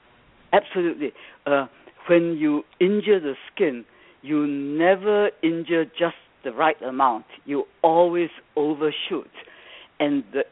absolutely. 0.52 1.12
Uh, 1.46 1.66
when 2.08 2.36
you 2.36 2.62
injure 2.80 3.20
the 3.20 3.34
skin, 3.52 3.84
you 4.22 4.46
never 4.46 5.30
injure 5.42 5.84
just 5.84 6.16
the 6.44 6.52
right 6.52 6.80
amount. 6.82 7.24
You 7.44 7.64
always 7.82 8.30
overshoot, 8.56 9.30
and 10.00 10.24
the 10.32 10.44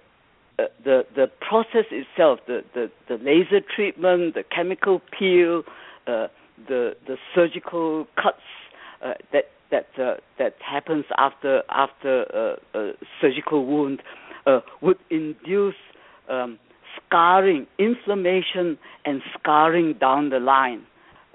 uh, 0.61 0.67
the 0.85 1.03
the 1.15 1.27
process 1.41 1.87
itself, 1.91 2.41
the, 2.47 2.63
the 2.75 2.91
the 3.09 3.17
laser 3.17 3.61
treatment, 3.75 4.35
the 4.35 4.45
chemical 4.55 5.01
peel, 5.17 5.63
uh, 6.07 6.27
the 6.69 6.95
the 7.07 7.17
surgical 7.35 8.07
cuts 8.17 8.39
uh, 9.05 9.13
that 9.33 9.45
that 9.71 9.87
uh, 10.03 10.15
that 10.39 10.55
happens 10.61 11.05
after 11.17 11.63
after 11.71 12.23
a, 12.75 12.79
a 12.79 12.93
surgical 13.21 13.67
wound 13.67 14.03
uh, 14.47 14.61
would 14.81 14.99
induce 15.11 15.75
um, 16.29 16.59
scarring, 16.97 17.67
inflammation, 17.79 18.79
and 19.05 19.23
scarring 19.39 19.95
down 20.01 20.31
the 20.31 20.39
line, 20.41 20.85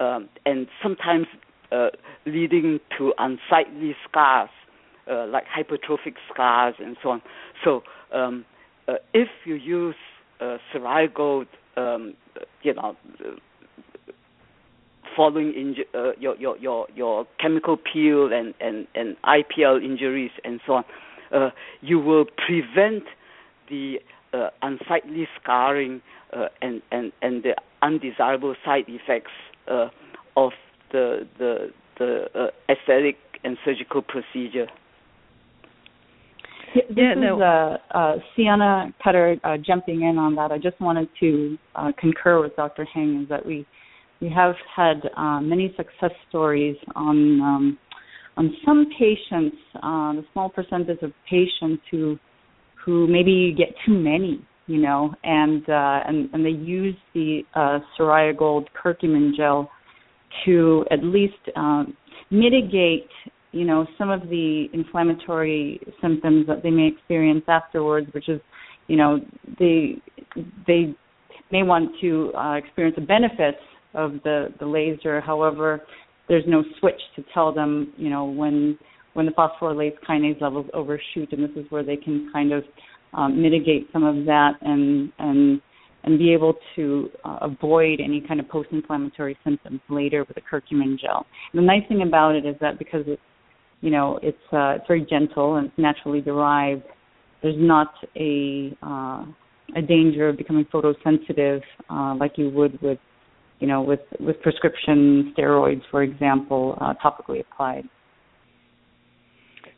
um, 0.00 0.28
and 0.44 0.66
sometimes 0.82 1.26
uh, 1.72 1.88
leading 2.26 2.78
to 2.98 3.12
unsightly 3.18 3.94
scars 4.08 4.50
uh, 5.10 5.26
like 5.26 5.44
hypertrophic 5.46 6.14
scars 6.32 6.74
and 6.78 6.96
so 7.02 7.10
on. 7.10 7.22
So 7.64 7.82
um, 8.12 8.44
uh, 8.88 8.94
if 9.12 9.28
you 9.44 9.54
use 9.54 9.94
uh, 10.40 10.58
Gold, 11.14 11.46
um, 11.76 12.14
you 12.62 12.74
know, 12.74 12.96
following 15.16 15.52
inju- 15.52 15.94
uh, 15.94 16.12
your, 16.18 16.36
your 16.36 16.56
your 16.58 16.86
your 16.94 17.26
chemical 17.40 17.76
peel 17.76 18.32
and, 18.32 18.54
and, 18.60 18.86
and 18.94 19.16
IPL 19.24 19.82
injuries 19.82 20.30
and 20.44 20.60
so 20.66 20.74
on, 20.74 20.84
uh, 21.34 21.50
you 21.80 21.98
will 21.98 22.26
prevent 22.46 23.04
the 23.68 23.96
uh, 24.32 24.50
unsightly 24.62 25.26
scarring 25.40 26.02
uh, 26.36 26.46
and, 26.60 26.82
and 26.92 27.12
and 27.22 27.42
the 27.42 27.54
undesirable 27.82 28.54
side 28.64 28.84
effects 28.88 29.30
uh, 29.70 29.88
of 30.36 30.52
the 30.92 31.26
the 31.38 31.70
the 31.98 32.26
uh, 32.34 32.48
aesthetic 32.72 33.16
and 33.44 33.56
surgical 33.64 34.02
procedure. 34.02 34.66
This 36.76 36.96
yeah, 36.96 37.12
is 37.12 37.40
uh, 37.40 37.96
uh, 37.96 38.16
Sienna 38.34 38.92
Cutter 39.02 39.36
uh, 39.44 39.56
jumping 39.64 40.02
in 40.02 40.18
on 40.18 40.34
that. 40.34 40.52
I 40.52 40.58
just 40.58 40.78
wanted 40.80 41.08
to 41.20 41.56
uh, 41.74 41.92
concur 41.98 42.42
with 42.42 42.54
Dr. 42.56 42.84
Heng 42.84 43.22
is 43.22 43.28
that 43.30 43.44
we 43.44 43.66
we 44.20 44.28
have 44.30 44.54
had 44.74 45.00
uh, 45.16 45.40
many 45.40 45.74
success 45.76 46.10
stories 46.28 46.76
on 46.94 47.40
um, 47.40 47.78
on 48.36 48.54
some 48.64 48.86
patients, 48.98 49.56
uh, 49.76 50.12
the 50.12 50.24
small 50.32 50.50
percentage 50.50 51.00
of 51.00 51.12
patients 51.28 51.82
who 51.90 52.18
who 52.84 53.06
maybe 53.06 53.54
get 53.56 53.68
too 53.86 53.94
many, 53.94 54.44
you 54.66 54.78
know, 54.78 55.14
and 55.24 55.68
uh, 55.70 56.00
and 56.06 56.28
and 56.34 56.44
they 56.44 56.50
use 56.50 56.96
the 57.14 57.40
uh, 57.54 57.78
Psoria 57.98 58.36
Gold 58.36 58.68
curcumin 58.80 59.34
gel 59.34 59.70
to 60.44 60.84
at 60.90 61.02
least 61.02 61.34
um, 61.56 61.96
mitigate, 62.30 63.08
you 63.56 63.64
know, 63.64 63.86
some 63.98 64.10
of 64.10 64.22
the 64.28 64.66
inflammatory 64.72 65.80
symptoms 66.02 66.46
that 66.46 66.62
they 66.62 66.70
may 66.70 66.88
experience 66.88 67.44
afterwards, 67.48 68.08
which 68.12 68.28
is, 68.28 68.40
you 68.86 68.96
know, 68.96 69.20
they 69.58 69.96
they 70.66 70.94
may 71.50 71.62
want 71.62 71.90
to 72.00 72.32
uh, 72.36 72.54
experience 72.54 72.96
the 72.96 73.06
benefits 73.06 73.62
of 73.94 74.12
the 74.24 74.48
the 74.60 74.66
laser. 74.66 75.20
However, 75.20 75.82
there's 76.28 76.44
no 76.46 76.62
switch 76.78 77.00
to 77.16 77.24
tell 77.32 77.52
them, 77.52 77.92
you 77.96 78.10
know, 78.10 78.24
when 78.26 78.78
when 79.14 79.26
the 79.26 79.32
phosphorylase 79.32 79.96
kinase 80.08 80.40
levels 80.40 80.66
overshoot, 80.74 81.32
and 81.32 81.42
this 81.42 81.56
is 81.56 81.64
where 81.70 81.82
they 81.82 81.96
can 81.96 82.30
kind 82.32 82.52
of 82.52 82.62
um, 83.14 83.40
mitigate 83.40 83.88
some 83.92 84.04
of 84.04 84.26
that 84.26 84.52
and 84.60 85.10
and 85.18 85.62
and 86.04 86.18
be 86.18 86.32
able 86.32 86.54
to 86.76 87.10
uh, 87.24 87.38
avoid 87.40 88.00
any 88.00 88.22
kind 88.28 88.38
of 88.38 88.48
post-inflammatory 88.48 89.36
symptoms 89.42 89.80
later 89.88 90.24
with 90.28 90.36
a 90.36 90.40
curcumin 90.40 90.96
gel. 90.98 91.26
And 91.52 91.60
the 91.60 91.66
nice 91.66 91.82
thing 91.88 92.02
about 92.02 92.36
it 92.36 92.46
is 92.46 92.54
that 92.60 92.78
because 92.78 93.02
it's 93.06 93.20
you 93.80 93.90
know 93.90 94.18
it's 94.22 94.38
uh, 94.52 94.76
it's 94.76 94.86
very 94.86 95.06
gentle 95.08 95.56
and 95.56 95.66
it's 95.68 95.78
naturally 95.78 96.20
derived, 96.20 96.82
there's 97.42 97.56
not 97.58 97.92
a 98.16 98.76
uh, 98.82 99.24
a 99.76 99.82
danger 99.82 100.28
of 100.28 100.36
becoming 100.36 100.64
photosensitive 100.66 101.60
uh, 101.90 102.14
like 102.14 102.32
you 102.36 102.50
would 102.50 102.80
with 102.80 102.98
you 103.60 103.66
know, 103.66 103.82
with 103.82 104.00
with 104.20 104.40
prescription 104.42 105.32
steroids, 105.36 105.82
for 105.90 106.02
example, 106.02 106.76
uh, 106.80 106.94
topically 107.02 107.40
applied. 107.40 107.84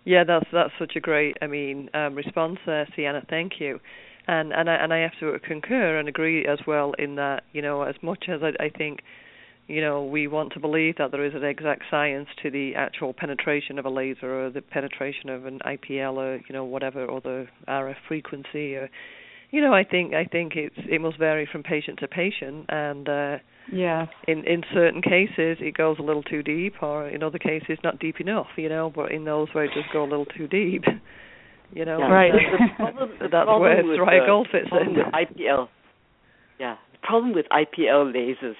Yeah, 0.04 0.24
that's 0.24 0.46
that's 0.52 0.72
such 0.78 0.92
a 0.96 1.00
great, 1.00 1.36
I 1.42 1.46
mean, 1.46 1.90
um, 1.94 2.14
response 2.14 2.58
there, 2.66 2.88
Sienna. 2.96 3.22
Thank 3.28 3.60
you, 3.60 3.78
and 4.26 4.52
and 4.52 4.68
I 4.68 4.74
and 4.74 4.92
I 4.92 4.98
have 4.98 5.12
to 5.20 5.38
concur 5.46 5.98
and 5.98 6.08
agree 6.08 6.44
as 6.46 6.58
well 6.66 6.94
in 6.98 7.14
that 7.16 7.44
you 7.52 7.62
know 7.62 7.82
as 7.82 7.94
much 8.02 8.24
as 8.28 8.40
I, 8.42 8.64
I 8.64 8.68
think 8.70 9.00
you 9.68 9.80
know 9.80 10.04
we 10.04 10.26
want 10.26 10.52
to 10.54 10.60
believe 10.60 10.96
that 10.96 11.12
there 11.12 11.24
is 11.24 11.34
an 11.34 11.44
exact 11.44 11.82
science 11.90 12.28
to 12.42 12.50
the 12.50 12.74
actual 12.74 13.12
penetration 13.12 13.78
of 13.78 13.84
a 13.84 13.90
laser 13.90 14.46
or 14.46 14.50
the 14.50 14.62
penetration 14.62 15.28
of 15.28 15.46
an 15.46 15.60
IPL 15.64 16.14
or 16.14 16.36
you 16.36 16.52
know 16.52 16.64
whatever 16.64 17.08
other 17.10 17.48
RF 17.68 17.96
frequency 18.08 18.74
or 18.74 18.90
you 19.50 19.60
know 19.60 19.72
I 19.72 19.84
think 19.84 20.14
I 20.14 20.24
think 20.24 20.56
it's 20.56 20.76
it 20.78 21.00
must 21.00 21.18
vary 21.18 21.48
from 21.50 21.62
patient 21.62 22.00
to 22.00 22.08
patient 22.08 22.66
and. 22.68 23.08
uh 23.08 23.36
yeah. 23.70 24.06
In 24.26 24.44
in 24.46 24.62
certain 24.72 25.02
cases, 25.02 25.58
it 25.60 25.76
goes 25.76 25.98
a 25.98 26.02
little 26.02 26.22
too 26.22 26.42
deep, 26.42 26.82
or 26.82 27.06
in 27.06 27.22
other 27.22 27.38
cases, 27.38 27.78
not 27.84 27.98
deep 27.98 28.18
enough. 28.18 28.46
You 28.56 28.70
know, 28.70 28.90
but 28.94 29.12
in 29.12 29.26
those 29.26 29.48
where 29.52 29.64
it 29.64 29.72
does 29.74 29.84
go 29.92 30.04
a 30.04 30.08
little 30.08 30.24
too 30.24 30.48
deep, 30.48 30.84
you 31.72 31.84
know, 31.84 31.98
yeah. 31.98 32.06
right. 32.06 32.32
The, 32.32 32.74
problem, 32.76 33.10
the 33.20 33.28
that's 33.28 33.46
where 33.46 33.84
with, 33.84 33.98
Psoria 33.98 34.26
Gold 34.26 34.48
fits 34.50 34.68
in. 34.72 34.94
With 34.94 35.06
IPL, 35.12 35.68
yeah. 36.58 36.76
The 36.92 37.06
problem 37.06 37.34
with 37.34 37.46
IPL 37.52 38.14
lasers 38.14 38.56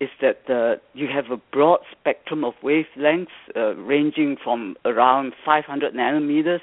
is 0.00 0.08
that 0.20 0.48
uh, 0.48 0.80
you 0.94 1.08
have 1.12 1.26
a 1.30 1.40
broad 1.52 1.80
spectrum 1.98 2.44
of 2.44 2.54
wavelengths 2.62 3.26
uh, 3.56 3.74
ranging 3.74 4.36
from 4.42 4.76
around 4.84 5.32
500 5.44 5.92
nanometers, 5.94 6.60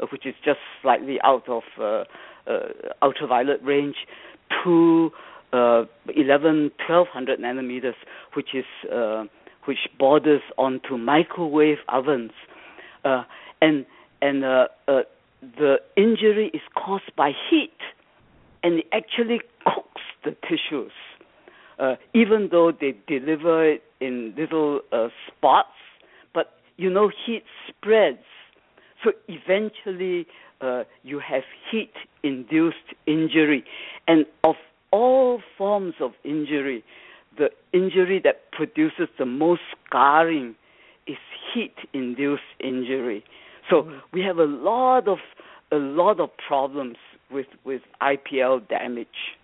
uh, 0.00 0.06
which 0.12 0.24
is 0.24 0.34
just 0.44 0.60
slightly 0.82 1.18
out 1.24 1.48
of 1.48 1.62
uh, 1.80 2.04
uh, 2.48 2.68
ultraviolet 3.02 3.60
range, 3.64 3.96
to 4.62 5.10
uh, 5.52 5.84
11, 6.14 6.70
1200 6.86 7.40
nanometers, 7.40 7.94
which 8.34 8.54
is 8.54 8.64
which 9.64 9.78
borders 9.98 10.42
onto 10.58 10.96
microwave 10.96 11.78
ovens, 11.88 12.30
and 13.60 13.84
and 14.22 14.42
the 14.42 15.76
injury 15.96 16.50
is 16.54 16.60
caused 16.76 17.14
by 17.16 17.32
heat, 17.50 17.76
and 18.62 18.78
it 18.78 18.86
actually 18.92 19.40
cooks 19.64 20.02
the 20.24 20.36
tissues, 20.48 20.92
uh, 21.78 21.96
even 22.14 22.48
though 22.50 22.72
they 22.72 22.94
deliver 23.06 23.68
it 23.68 23.82
in 24.00 24.34
little 24.36 24.80
uh, 24.92 25.08
spots. 25.26 25.68
But 26.34 26.54
you 26.76 26.90
know, 26.90 27.10
heat 27.26 27.44
spreads, 27.68 28.18
so 29.04 29.12
eventually 29.28 30.26
uh, 30.60 30.84
you 31.02 31.20
have 31.20 31.42
heat-induced 31.70 32.76
injury, 33.06 33.64
and 34.08 34.26
of 34.44 34.56
all 34.90 35.40
forms 35.58 35.94
of 36.00 36.12
injury, 36.24 36.82
the 37.36 37.50
injury 37.72 38.20
that 38.24 38.50
produces 38.52 39.08
the 39.18 39.26
most 39.26 39.60
scarring 39.86 40.54
is 41.06 41.16
heat-induced 41.52 42.42
injury. 42.60 43.24
So 43.68 43.82
mm-hmm. 43.82 43.98
we 44.12 44.22
have 44.22 44.38
a 44.38 44.44
lot 44.44 45.08
of 45.08 45.18
a 45.72 45.76
lot 45.76 46.20
of 46.20 46.30
problems 46.36 46.96
with 47.30 47.46
with 47.64 47.82
IPL 48.00 48.68
damage. 48.68 49.36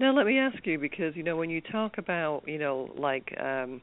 Now 0.00 0.14
let 0.14 0.24
me 0.24 0.38
ask 0.38 0.66
you 0.66 0.78
because 0.78 1.14
you 1.14 1.22
know 1.22 1.36
when 1.36 1.50
you 1.50 1.60
talk 1.60 1.98
about 1.98 2.44
you 2.46 2.58
know 2.58 2.88
like 2.96 3.36
um, 3.38 3.82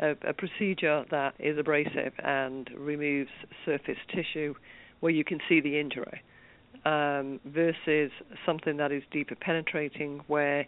a, 0.00 0.10
a 0.26 0.32
procedure 0.32 1.04
that 1.12 1.34
is 1.38 1.56
abrasive 1.56 2.12
and 2.18 2.68
removes 2.76 3.30
surface 3.64 3.98
tissue 4.12 4.54
where 4.98 5.12
you 5.12 5.22
can 5.22 5.38
see 5.48 5.60
the 5.60 5.78
injury 5.78 6.22
um, 6.84 7.38
versus 7.44 8.10
something 8.44 8.78
that 8.78 8.90
is 8.90 9.04
deeper 9.12 9.36
penetrating 9.36 10.20
where 10.26 10.66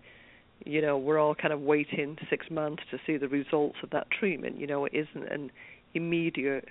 you 0.64 0.80
know 0.80 0.96
we're 0.96 1.18
all 1.18 1.34
kind 1.34 1.52
of 1.52 1.60
waiting 1.60 2.16
six 2.30 2.46
months 2.48 2.84
to 2.92 2.98
see 3.04 3.16
the 3.16 3.26
results 3.26 3.78
of 3.82 3.90
that 3.90 4.06
treatment. 4.20 4.60
You 4.60 4.68
know, 4.68 4.84
it 4.84 4.92
isn't 4.94 5.32
an 5.32 5.50
immediate 5.94 6.68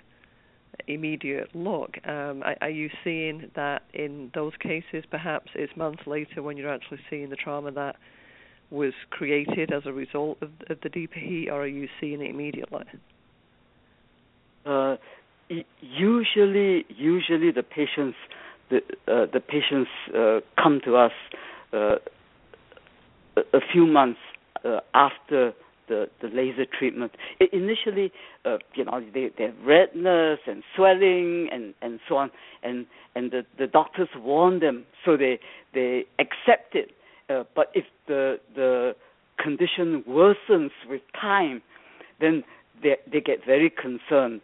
immediate 0.86 1.54
look. 1.54 1.96
Um, 2.06 2.42
are, 2.60 2.70
you 2.70 2.90
seeing 3.04 3.50
that 3.56 3.82
in 3.92 4.30
those 4.34 4.52
cases? 4.60 5.04
Perhaps 5.10 5.50
it's 5.54 5.76
months 5.76 6.02
later 6.06 6.42
when 6.42 6.56
you're 6.56 6.72
actually 6.72 7.00
seeing 7.08 7.30
the 7.30 7.36
trauma 7.36 7.70
that 7.72 7.96
was 8.70 8.92
created 9.10 9.72
as 9.72 9.82
a 9.84 9.92
result 9.92 10.38
of, 10.42 10.50
of 10.68 10.78
the 10.82 10.88
deeper 10.88 11.18
heat, 11.18 11.48
or 11.50 11.62
are 11.62 11.66
you 11.66 11.88
seeing 12.00 12.20
it 12.20 12.30
immediately? 12.30 12.84
Uh, 14.64 14.96
usually, 15.80 16.84
usually 16.88 17.50
the 17.50 17.62
patients 17.62 18.16
the 18.70 18.78
uh, 19.08 19.26
the 19.32 19.40
patients 19.40 19.90
uh, 20.16 20.40
come 20.62 20.80
to 20.84 20.96
us 20.96 21.12
uh, 21.72 21.96
a, 23.36 23.40
a 23.54 23.60
few 23.72 23.86
months 23.86 24.20
uh, 24.64 24.80
after 24.94 25.52
the, 25.90 26.08
the 26.22 26.28
laser 26.28 26.64
treatment. 26.64 27.12
It 27.40 27.52
initially, 27.52 28.12
uh, 28.46 28.56
you 28.74 28.84
know, 28.86 29.04
they, 29.12 29.30
they 29.36 29.44
have 29.44 29.56
redness 29.62 30.38
and 30.46 30.62
swelling 30.74 31.48
and, 31.52 31.74
and 31.82 32.00
so 32.08 32.16
on, 32.16 32.30
and 32.62 32.86
and 33.14 33.32
the, 33.32 33.44
the 33.58 33.66
doctors 33.66 34.08
warn 34.16 34.60
them, 34.60 34.86
so 35.04 35.16
they 35.16 35.38
they 35.74 36.04
accept 36.18 36.74
it. 36.74 36.92
Uh, 37.28 37.42
but 37.54 37.70
if 37.74 37.84
the 38.06 38.38
the 38.54 38.94
condition 39.42 40.04
worsens 40.08 40.70
with 40.88 41.02
time, 41.20 41.60
then 42.20 42.44
they 42.82 42.96
they 43.12 43.20
get 43.20 43.44
very 43.44 43.70
concerned. 43.70 44.40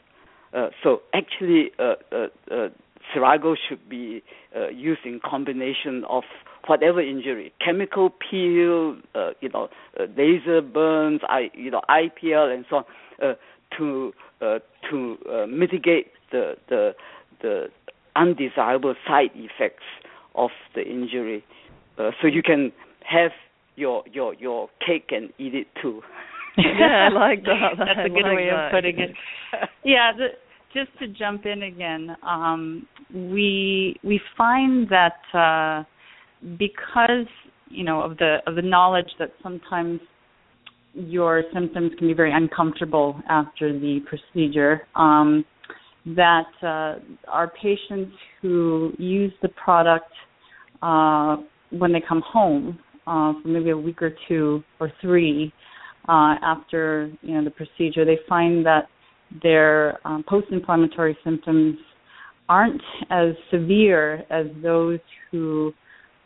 Uh, 0.53 0.69
so 0.83 1.01
actually, 1.15 1.71
uh, 1.79 1.95
uh, 2.13 2.27
uh 2.51 2.69
Cerigo 3.15 3.55
should 3.69 3.89
be 3.89 4.23
uh, 4.57 4.69
used 4.69 5.05
in 5.05 5.21
combination 5.25 6.05
of 6.09 6.25
whatever 6.66 7.00
injury, 7.00 7.52
chemical 7.64 8.11
peel, 8.11 8.96
uh, 9.14 9.31
you 9.40 9.48
know, 9.48 9.68
uh, 9.98 10.05
laser 10.16 10.61
burns, 10.61 11.20
I, 11.29 11.50
you 11.55 11.70
know, 11.70 11.81
IPL 11.88 12.55
and 12.55 12.64
so 12.68 12.76
on, 12.76 12.85
uh, 13.22 13.35
to 13.79 14.12
uh, 14.40 14.59
to 14.90 15.16
uh, 15.31 15.46
mitigate 15.46 16.09
the 16.31 16.55
the 16.68 16.94
the 17.42 17.66
undesirable 18.14 18.94
side 19.07 19.31
effects 19.35 19.85
of 20.35 20.50
the 20.74 20.83
injury. 20.83 21.44
Uh, 21.98 22.11
so 22.20 22.26
you 22.26 22.42
can 22.42 22.72
have 23.09 23.33
your 23.76 24.02
your 24.12 24.35
your 24.35 24.68
cake 24.85 25.11
and 25.11 25.31
eat 25.38 25.55
it 25.55 25.66
too. 25.81 26.02
yeah, 26.59 27.09
I 27.11 27.14
like 27.14 27.44
that. 27.44 27.72
That's 27.79 27.98
I 27.98 28.02
a 28.02 28.09
good 28.09 28.22
like 28.22 28.37
way 28.37 28.50
that. 28.50 28.66
of 28.66 28.72
putting 28.72 28.98
it. 28.98 29.11
Yeah, 29.85 30.12
the, 30.16 30.29
just 30.74 30.98
to 30.98 31.07
jump 31.07 31.46
in 31.46 31.62
again, 31.62 32.16
um, 32.22 32.87
we 33.14 33.96
we 34.02 34.20
find 34.37 34.88
that 34.90 35.20
uh, 35.33 35.85
because 36.59 37.27
you 37.68 37.85
know 37.85 38.01
of 38.03 38.16
the 38.18 38.38
of 38.46 38.55
the 38.55 38.62
knowledge 38.62 39.11
that 39.18 39.31
sometimes 39.42 40.01
your 40.94 41.42
symptoms 41.53 41.92
can 41.99 42.09
be 42.09 42.14
very 42.14 42.33
uncomfortable 42.33 43.20
after 43.29 43.72
the 43.72 44.01
procedure. 44.09 44.83
Um, 44.94 45.44
that 46.14 46.46
uh, 46.62 47.01
our 47.29 47.53
patients 47.61 48.12
who 48.40 48.92
use 48.96 49.33
the 49.42 49.49
product 49.49 50.12
uh, 50.81 51.37
when 51.70 51.92
they 51.92 52.01
come 52.07 52.22
home 52.25 52.79
uh, 53.09 53.33
for 53.42 53.49
maybe 53.49 53.70
a 53.70 53.77
week 53.77 54.01
or 54.03 54.12
two 54.29 54.62
or 54.79 54.92
three 55.01 55.53
uh, 56.09 56.37
after 56.42 57.11
you 57.22 57.35
know 57.35 57.44
the 57.44 57.51
procedure, 57.51 58.05
they 58.05 58.18
find 58.29 58.64
that 58.64 58.88
their 59.42 59.99
um, 60.07 60.25
post-inflammatory 60.29 61.18
symptoms 61.25 61.77
aren't 62.49 62.83
as 63.11 63.35
severe 63.51 64.22
as 64.31 64.46
those 64.62 65.01
who 65.33 65.72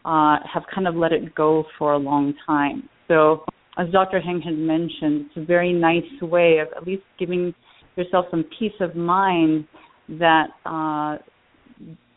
uh, 0.04 0.38
have 0.52 0.62
kind 0.74 0.88
of 0.88 0.94
let 0.94 1.12
it 1.12 1.34
go 1.34 1.64
for 1.78 1.92
a 1.92 1.98
long 1.98 2.34
time. 2.46 2.88
So, 3.08 3.44
as 3.78 3.88
Dr. 3.92 4.20
Heng 4.20 4.40
had 4.40 4.56
mentioned, 4.56 5.26
it's 5.26 5.36
a 5.36 5.44
very 5.44 5.72
nice 5.72 6.02
way 6.22 6.58
of 6.58 6.68
at 6.76 6.86
least 6.86 7.02
giving 7.18 7.54
yourself 7.96 8.26
some 8.30 8.44
peace 8.58 8.72
of 8.80 8.96
mind 8.96 9.66
that 10.08 10.48
uh, 10.66 11.16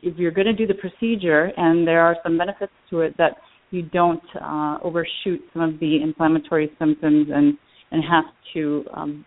if 0.01 0.17
you're 0.17 0.31
going 0.31 0.47
to 0.47 0.53
do 0.53 0.67
the 0.67 0.73
procedure 0.73 1.51
and 1.55 1.87
there 1.87 2.01
are 2.01 2.15
some 2.23 2.37
benefits 2.37 2.71
to 2.89 3.01
it, 3.01 3.15
that 3.17 3.37
you 3.71 3.81
don't 3.81 4.23
uh, 4.41 4.77
overshoot 4.83 5.41
some 5.51 5.61
of 5.61 5.79
the 5.79 6.01
inflammatory 6.01 6.71
symptoms 6.79 7.27
and 7.33 7.57
and 7.91 8.03
have 8.03 8.25
to 8.53 8.83
um, 8.95 9.25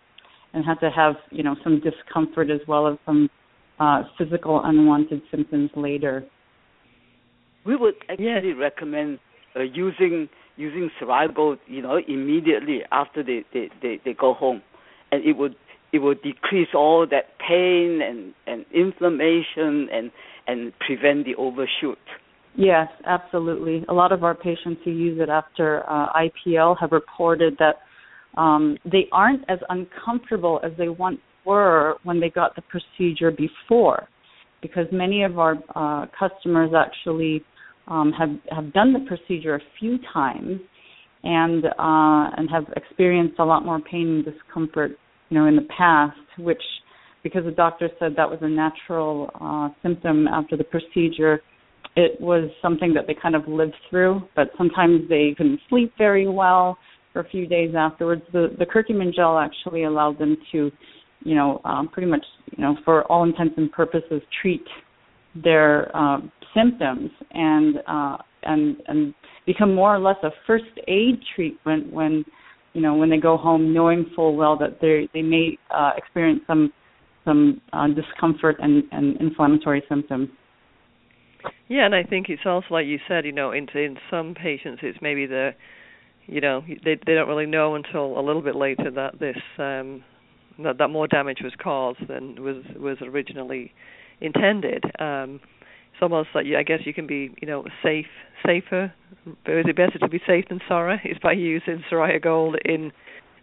and 0.53 0.63
have 0.65 0.79
to 0.79 0.89
have 0.89 1.15
you 1.31 1.43
know 1.43 1.55
some 1.63 1.81
discomfort 1.81 2.49
as 2.49 2.59
well 2.67 2.87
as 2.87 2.97
some 3.05 3.29
uh, 3.79 4.03
physical 4.17 4.61
unwanted 4.63 5.21
symptoms 5.31 5.69
later. 5.75 6.25
We 7.67 7.75
would 7.75 7.95
actually 8.09 8.25
yes. 8.25 8.55
recommend 8.57 9.19
uh, 9.55 9.61
using 9.61 10.29
using 10.55 10.89
Cerigo, 10.99 11.57
you 11.67 11.81
know, 11.81 11.99
immediately 12.07 12.79
after 12.91 13.21
they, 13.23 13.45
they, 13.53 13.69
they, 13.81 13.99
they 14.03 14.13
go 14.13 14.33
home, 14.33 14.61
and 15.11 15.23
it 15.23 15.33
would 15.33 15.55
it 15.91 15.99
would 15.99 16.21
decrease 16.21 16.69
all 16.73 17.05
that 17.11 17.37
pain 17.45 18.01
and, 18.01 18.33
and 18.47 18.65
inflammation 18.73 19.87
and 19.91 20.11
and 20.47 20.71
prevent 20.79 21.25
the 21.25 21.35
overshoot. 21.35 21.99
Yes, 22.55 22.87
absolutely. 23.05 23.85
A 23.89 23.93
lot 23.93 24.11
of 24.11 24.23
our 24.23 24.33
patients 24.33 24.81
who 24.83 24.91
use 24.91 25.19
it 25.21 25.29
after 25.29 25.83
uh, 25.89 26.07
IPL 26.13 26.79
have 26.79 26.91
reported 26.91 27.57
that 27.59 27.75
um, 28.39 28.77
they 28.89 29.07
aren't 29.11 29.43
as 29.49 29.59
uncomfortable 29.69 30.59
as 30.63 30.71
they 30.77 30.89
once 30.89 31.19
were 31.45 31.95
when 32.03 32.19
they 32.19 32.29
got 32.29 32.55
the 32.55 32.63
procedure 32.63 33.31
before, 33.31 34.07
because 34.61 34.85
many 34.91 35.23
of 35.23 35.37
our 35.37 35.55
uh, 35.75 36.05
customers 36.17 36.71
actually 36.75 37.43
um, 37.87 38.11
have 38.11 38.29
have 38.51 38.73
done 38.73 38.93
the 38.93 38.99
procedure 39.07 39.55
a 39.55 39.61
few 39.79 39.97
times 40.13 40.59
and 41.23 41.65
uh, 41.65 42.29
and 42.37 42.49
have 42.49 42.65
experienced 42.75 43.39
a 43.39 43.45
lot 43.45 43.65
more 43.65 43.79
pain 43.79 44.23
and 44.25 44.25
discomfort, 44.25 44.91
you 45.29 45.37
know, 45.37 45.45
in 45.45 45.55
the 45.55 45.67
past, 45.77 46.17
which 46.37 46.61
because 47.23 47.43
the 47.45 47.51
doctor 47.51 47.89
said 47.99 48.13
that 48.15 48.29
was 48.29 48.39
a 48.41 48.47
natural 48.47 49.29
uh, 49.41 49.69
symptom 49.81 50.27
after 50.27 50.55
the 50.55 50.63
procedure, 50.63 51.41
it 51.95 52.19
was 52.21 52.49
something 52.61 52.93
that 52.93 53.07
they 53.07 53.15
kind 53.21 53.35
of 53.35 53.47
lived 53.47 53.75
through. 53.89 54.21
But 54.35 54.51
sometimes 54.57 55.01
they 55.09 55.33
couldn't 55.35 55.59
sleep 55.69 55.93
very 55.97 56.27
well 56.27 56.77
for 57.11 57.21
a 57.21 57.29
few 57.29 57.47
days 57.47 57.73
afterwards. 57.75 58.21
The 58.31 58.55
the 58.57 58.65
curcumin 58.65 59.13
gel 59.13 59.39
actually 59.39 59.83
allowed 59.83 60.19
them 60.19 60.37
to, 60.51 60.71
you 61.23 61.35
know, 61.35 61.61
um, 61.65 61.89
pretty 61.89 62.09
much, 62.09 62.25
you 62.55 62.63
know, 62.63 62.77
for 62.85 63.03
all 63.11 63.23
intents 63.23 63.55
and 63.57 63.71
purposes, 63.71 64.21
treat 64.41 64.63
their 65.43 65.95
uh, 65.95 66.19
symptoms 66.57 67.11
and 67.31 67.77
uh, 67.87 68.17
and 68.43 68.77
and 68.87 69.13
become 69.45 69.73
more 69.73 69.95
or 69.95 69.99
less 69.99 70.17
a 70.23 70.29
first 70.45 70.65
aid 70.87 71.19
treatment 71.35 71.91
when 71.93 72.25
you 72.73 72.81
know 72.81 72.95
when 72.95 73.09
they 73.09 73.17
go 73.17 73.37
home, 73.37 73.73
knowing 73.73 74.05
full 74.15 74.35
well 74.35 74.57
that 74.57 74.79
they 74.81 75.07
they 75.13 75.21
may 75.21 75.57
uh, 75.71 75.91
experience 75.95 76.41
some 76.47 76.71
some 77.25 77.61
uh, 77.73 77.87
discomfort 77.87 78.55
and, 78.59 78.83
and 78.91 79.19
inflammatory 79.19 79.83
symptoms. 79.89 80.29
Yeah, 81.67 81.85
and 81.85 81.93
I 81.93 82.03
think 82.03 82.27
it's 82.29 82.43
also 82.45 82.67
like 82.71 82.85
you 82.85 82.99
said, 83.07 83.25
you 83.25 83.31
know, 83.31 83.51
in 83.51 83.67
in 83.75 83.97
some 84.09 84.33
patients 84.33 84.79
it's 84.83 84.99
maybe 85.01 85.25
the 85.25 85.51
you 86.25 86.41
know 86.41 86.63
they 86.83 86.95
they 87.05 87.13
don't 87.13 87.27
really 87.27 87.45
know 87.45 87.75
until 87.75 88.19
a 88.19 88.21
little 88.21 88.41
bit 88.41 88.55
later 88.55 88.91
that 88.91 89.19
this 89.19 89.37
um 89.57 90.03
that, 90.63 90.77
that 90.79 90.87
more 90.87 91.07
damage 91.07 91.39
was 91.43 91.53
caused 91.61 92.07
than 92.07 92.41
was 92.41 92.63
was 92.77 92.97
originally 93.01 93.71
intended 94.19 94.83
um 94.99 95.39
it's 95.97 96.03
almost 96.03 96.29
like 96.35 96.45
I 96.57 96.61
guess 96.61 96.81
you 96.85 96.93
can 96.93 97.07
be 97.07 97.33
you 97.41 97.47
know 97.47 97.65
safe 97.83 98.05
safer 98.45 98.93
but 99.45 99.55
is 99.55 99.65
it 99.67 99.75
better 99.75 99.97
to 99.99 100.07
be 100.07 100.21
safe 100.27 100.45
than 100.47 100.59
sorry 100.67 101.01
is 101.05 101.17
by 101.21 101.31
using 101.31 101.83
Psoria 101.91 102.21
Gold 102.21 102.55
in 102.63 102.91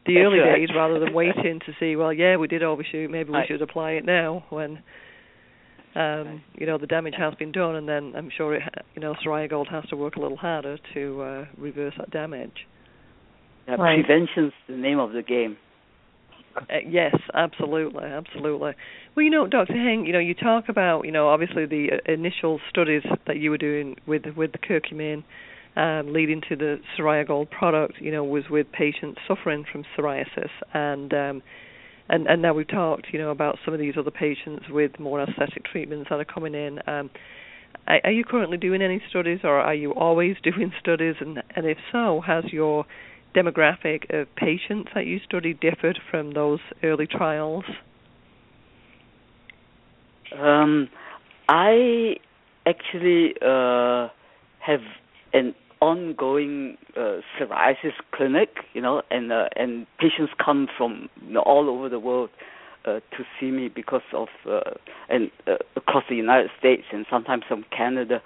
the 0.07 0.15
That's 0.15 0.25
early 0.25 0.39
right. 0.39 0.59
days 0.59 0.69
rather 0.75 1.01
than 1.01 1.13
waiting 1.21 1.61
to 1.67 1.73
see 1.81 1.97
well 1.97 2.13
yeah 2.13 2.37
we 2.37 2.47
did 2.47 2.63
overshoot 2.63 3.11
maybe 3.11 3.31
we 3.31 3.43
should 3.49 3.61
apply 3.61 3.93
it 3.93 4.05
now 4.05 4.45
when 4.51 4.79
um, 5.97 6.43
you 6.55 6.67
know 6.67 6.79
the 6.79 6.87
damage 6.87 7.15
has 7.17 7.35
been 7.35 7.53
done, 7.53 7.77
and 7.77 7.89
then 7.89 8.15
I'm 8.17 8.31
sure 8.37 8.55
it, 8.57 8.63
you 8.95 9.01
know 9.01 9.15
Psoria 9.25 9.49
Gold 9.49 9.69
has 9.71 9.85
to 9.91 9.97
work 9.97 10.17
a 10.17 10.21
little 10.21 10.37
harder 10.37 10.77
to 10.95 11.23
uh, 11.23 11.45
reverse 11.57 11.95
that 11.99 12.11
damage. 12.11 12.67
Yeah, 13.69 13.77
Right. 13.77 14.05
Prevention's 14.05 14.53
the 14.69 14.77
name 14.77 14.99
of 14.99 15.13
the 15.13 15.23
game. 15.23 15.57
Uh, 16.57 16.63
yes, 16.89 17.15
absolutely, 17.35 18.05
absolutely. 18.05 18.73
Well, 19.15 19.25
you 19.25 19.31
know, 19.31 19.47
Dr. 19.47 19.73
Heng, 19.73 20.05
you 20.07 20.13
know, 20.13 20.19
you 20.21 20.35
talk 20.35 20.69
about, 20.69 21.05
you 21.05 21.13
know, 21.13 21.29
obviously 21.29 21.67
the 21.67 21.89
uh, 21.95 22.13
initial 22.13 22.61
studies 22.71 23.03
that 23.27 23.39
you 23.39 23.51
were 23.51 23.59
doing 23.59 23.97
with 24.07 24.23
with 24.37 24.53
the 24.53 24.59
curcumin, 24.59 25.25
um, 25.77 26.13
leading 26.13 26.41
to 26.49 26.57
the 26.57 26.81
Psoria 26.97 27.27
Gold 27.27 27.51
product, 27.51 27.95
you 28.01 28.13
know, 28.13 28.23
was 28.25 28.45
with 28.51 28.71
patients 28.73 29.21
suffering 29.27 29.65
from 29.71 29.85
psoriasis, 29.97 30.51
and 30.73 31.13
um, 31.13 31.43
and 32.09 32.27
and 32.29 32.41
now 32.43 32.55
we've 32.55 32.69
talked, 32.69 33.07
you 33.13 33.19
know, 33.19 33.31
about 33.31 33.59
some 33.65 33.75
of 33.75 33.81
these 33.81 33.95
other 33.99 34.13
patients 34.13 34.67
with 34.71 34.99
more 35.01 35.21
aesthetic 35.23 35.65
treatments 35.65 36.09
that 36.11 36.21
are 36.21 36.25
coming 36.25 36.55
in. 36.55 36.79
Um, 36.87 37.11
are 37.87 38.13
you 38.13 38.25
currently 38.25 38.57
doing 38.57 38.81
any 38.81 39.03
studies, 39.11 39.41
or 39.45 39.59
are 39.61 39.75
you 39.75 39.93
always 39.93 40.37
doing 40.43 40.73
studies? 40.81 41.17
And 41.21 41.43
and 41.57 41.67
if 41.67 41.79
so, 41.91 42.21
has 42.25 42.45
your 42.53 42.87
demographic 43.35 44.13
of 44.15 44.35
patients 44.37 44.91
that 44.95 45.07
you 45.07 45.21
study 45.25 45.55
differed 45.55 45.99
from 46.11 46.33
those 46.33 46.61
early 46.83 47.07
trials? 47.07 47.65
Um, 50.39 50.89
I 51.49 52.17
actually 52.67 53.35
uh, 53.43 54.09
have 54.61 54.81
an 55.33 55.55
ongoing 55.81 56.79
uh, 56.97 57.21
psoriasis 57.39 57.93
clinic, 58.13 58.49
you 58.73 58.81
know, 58.81 59.03
and 59.11 59.33
uh, 59.33 59.49
and 59.57 59.87
patients 59.99 60.33
come 60.43 60.69
from 60.79 61.09
you 61.27 61.35
know, 61.35 61.41
all 61.41 61.69
over 61.69 61.89
the 61.89 61.99
world 61.99 62.31
uh, 62.85 63.01
to 63.17 63.25
see 63.39 63.51
me 63.51 63.69
because 63.69 64.03
of 64.13 64.29
uh, 64.49 64.61
and 65.09 65.31
uh, 65.47 65.57
across 65.77 66.05
the 66.09 66.17
United 66.17 66.51
States 66.59 66.85
and 66.93 67.05
sometimes 67.11 67.43
from 67.47 67.65
Canada 67.77 68.23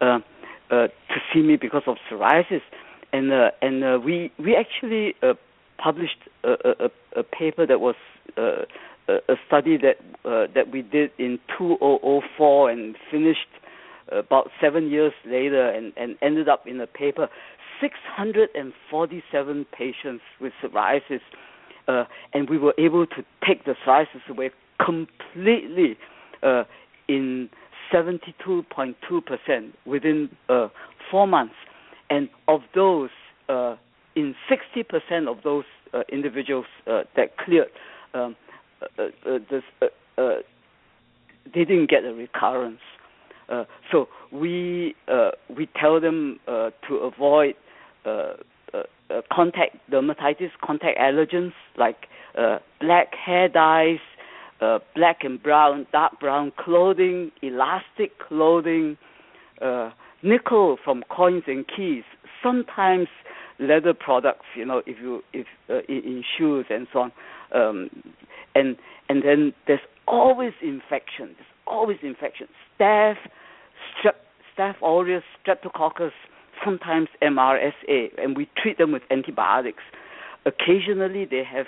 uh, 0.00 0.18
uh, 0.70 0.88
to 0.88 1.16
see 1.32 1.42
me 1.42 1.56
because 1.56 1.82
of 1.86 1.96
psoriasis, 2.10 2.62
and 3.14 3.32
uh, 3.32 3.50
and 3.62 3.84
uh, 3.84 3.98
we 4.04 4.32
we 4.38 4.56
actually 4.56 5.14
uh, 5.22 5.34
published 5.78 6.18
a, 6.42 6.50
a, 6.50 7.20
a 7.20 7.22
paper 7.22 7.64
that 7.64 7.80
was 7.80 7.94
uh, 8.36 8.64
a 9.08 9.36
study 9.46 9.78
that 9.78 9.98
uh, 10.24 10.46
that 10.54 10.72
we 10.72 10.82
did 10.82 11.10
in 11.18 11.38
2004 11.56 12.70
and 12.70 12.96
finished 13.10 13.38
about 14.10 14.50
seven 14.60 14.90
years 14.90 15.12
later 15.24 15.70
and, 15.70 15.92
and 15.96 16.16
ended 16.20 16.48
up 16.48 16.66
in 16.66 16.78
a 16.80 16.86
paper 16.86 17.28
647 17.80 19.66
patients 19.72 20.22
with 20.40 20.52
psoriasis 20.62 21.20
uh, 21.88 22.04
and 22.34 22.50
we 22.50 22.58
were 22.58 22.74
able 22.78 23.06
to 23.06 23.24
take 23.46 23.64
the 23.64 23.74
psoriasis 23.86 24.28
away 24.28 24.50
completely 24.84 25.96
uh, 26.42 26.64
in 27.08 27.48
72.2% 27.92 28.94
within 29.86 30.28
four 31.10 31.26
months 31.26 31.54
and 32.10 32.28
of 32.48 32.60
those 32.74 33.10
uh, 33.48 33.76
in 34.16 34.34
60% 34.50 35.28
of 35.28 35.42
those 35.42 35.64
uh, 35.92 36.02
individuals 36.12 36.66
uh, 36.86 37.02
that 37.16 37.36
cleared 37.36 37.68
um, 38.14 38.36
this, 39.50 39.62
they 40.16 41.64
didn't 41.64 41.90
get 41.90 42.04
a 42.04 42.12
recurrence. 42.14 42.80
Uh, 43.48 43.64
so 43.92 44.08
we 44.32 44.94
uh, 45.08 45.30
we 45.54 45.68
tell 45.78 46.00
them 46.00 46.40
uh, 46.48 46.70
to 46.88 46.94
avoid 46.96 47.54
uh, 48.06 48.34
uh, 48.72 48.82
uh, 49.10 49.20
contact 49.32 49.76
dermatitis, 49.90 50.50
contact 50.62 50.98
allergens 50.98 51.52
like 51.76 52.08
black 52.80 53.14
hair 53.14 53.48
dyes, 53.48 53.98
black 54.94 55.18
and 55.22 55.42
brown, 55.42 55.86
dark 55.92 56.18
brown 56.18 56.52
clothing, 56.58 57.30
elastic 57.42 58.18
clothing, 58.18 58.96
nickel 60.24 60.76
from 60.82 61.04
coins 61.10 61.44
and 61.46 61.64
keys. 61.68 62.04
Sometimes 62.42 63.08
leather 63.58 63.94
products, 63.94 64.46
you 64.56 64.64
know, 64.64 64.82
if 64.86 64.96
you 65.00 65.22
if 65.32 65.46
in, 65.88 65.96
in 65.96 66.24
shoes 66.36 66.66
and 66.70 66.86
so 66.92 67.00
on, 67.00 67.12
um, 67.54 67.90
and 68.54 68.76
and 69.08 69.22
then 69.22 69.52
there's 69.66 69.80
always 70.06 70.52
infection. 70.62 71.34
There's 71.36 71.54
always 71.66 71.98
infection. 72.02 72.48
Staph, 72.78 73.16
Staph 74.56 74.80
aureus, 74.82 75.24
streptococcus, 75.44 76.12
sometimes 76.64 77.08
MRSA, 77.22 78.10
and 78.18 78.36
we 78.36 78.48
treat 78.56 78.78
them 78.78 78.92
with 78.92 79.02
antibiotics. 79.10 79.82
Occasionally, 80.46 81.24
they 81.24 81.42
have 81.44 81.66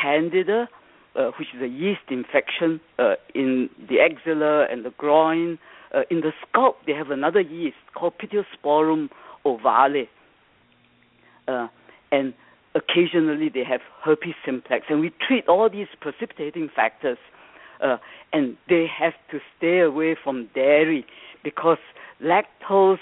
Candida, 0.00 0.68
uh, 1.16 1.30
which 1.38 1.48
is 1.54 1.62
a 1.62 1.66
yeast 1.66 2.00
infection 2.10 2.80
uh, 2.98 3.14
in 3.34 3.68
the 3.88 3.96
axilla 4.00 4.66
and 4.70 4.84
the 4.84 4.90
groin. 4.90 5.58
Uh, 5.94 6.02
in 6.10 6.20
the 6.20 6.32
scalp, 6.48 6.76
they 6.86 6.92
have 6.92 7.10
another 7.10 7.40
yeast 7.40 7.76
called 7.94 8.14
Pityrosporum 8.18 9.08
ovale. 9.44 10.08
Uh, 11.48 11.68
and 12.12 12.32
occasionally, 12.74 13.48
they 13.52 13.64
have 13.64 13.80
herpes 14.04 14.34
simplex. 14.44 14.86
And 14.88 15.00
we 15.00 15.10
treat 15.26 15.48
all 15.48 15.68
these 15.68 15.88
precipitating 16.00 16.68
factors 16.74 17.18
uh, 17.82 17.96
and 18.32 18.56
they 18.68 18.86
have 18.86 19.14
to 19.30 19.38
stay 19.56 19.80
away 19.80 20.16
from 20.22 20.48
dairy 20.54 21.04
because 21.42 21.78
lactose. 22.22 22.98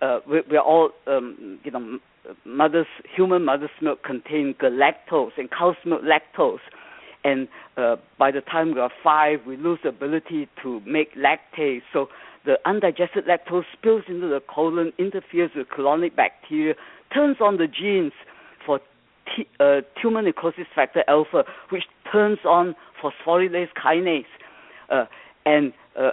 Uh, 0.00 0.18
we, 0.28 0.40
we're 0.50 0.60
all, 0.60 0.90
um, 1.06 1.60
you 1.62 1.70
know, 1.70 1.98
mother's 2.44 2.86
human 3.14 3.44
mother's 3.44 3.70
milk 3.80 4.02
contains 4.02 4.56
galactose 4.56 5.30
and 5.36 5.50
cow's 5.50 5.76
milk 5.84 6.02
lactose, 6.02 6.58
and 7.24 7.46
uh, 7.76 7.96
by 8.18 8.30
the 8.30 8.40
time 8.40 8.74
we 8.74 8.80
are 8.80 8.90
five, 9.02 9.40
we 9.46 9.56
lose 9.56 9.78
the 9.82 9.90
ability 9.90 10.48
to 10.62 10.80
make 10.86 11.14
lactase. 11.14 11.82
So 11.92 12.08
the 12.44 12.56
undigested 12.64 13.24
lactose 13.26 13.64
spills 13.72 14.02
into 14.08 14.28
the 14.28 14.40
colon, 14.52 14.92
interferes 14.98 15.50
with 15.54 15.68
colonic 15.68 16.16
bacteria, 16.16 16.74
turns 17.14 17.36
on 17.40 17.56
the 17.56 17.66
genes 17.66 18.12
for 18.64 18.80
t- 19.36 19.48
uh, 19.60 19.80
tumor 20.00 20.22
necrosis 20.22 20.66
factor 20.74 21.04
alpha, 21.08 21.44
which 21.70 21.84
turns 22.10 22.38
on 22.44 22.74
phosphorylase 23.02 23.68
kinase, 23.82 24.24
uh, 24.90 25.04
and 25.46 25.72
uh, 25.98 26.10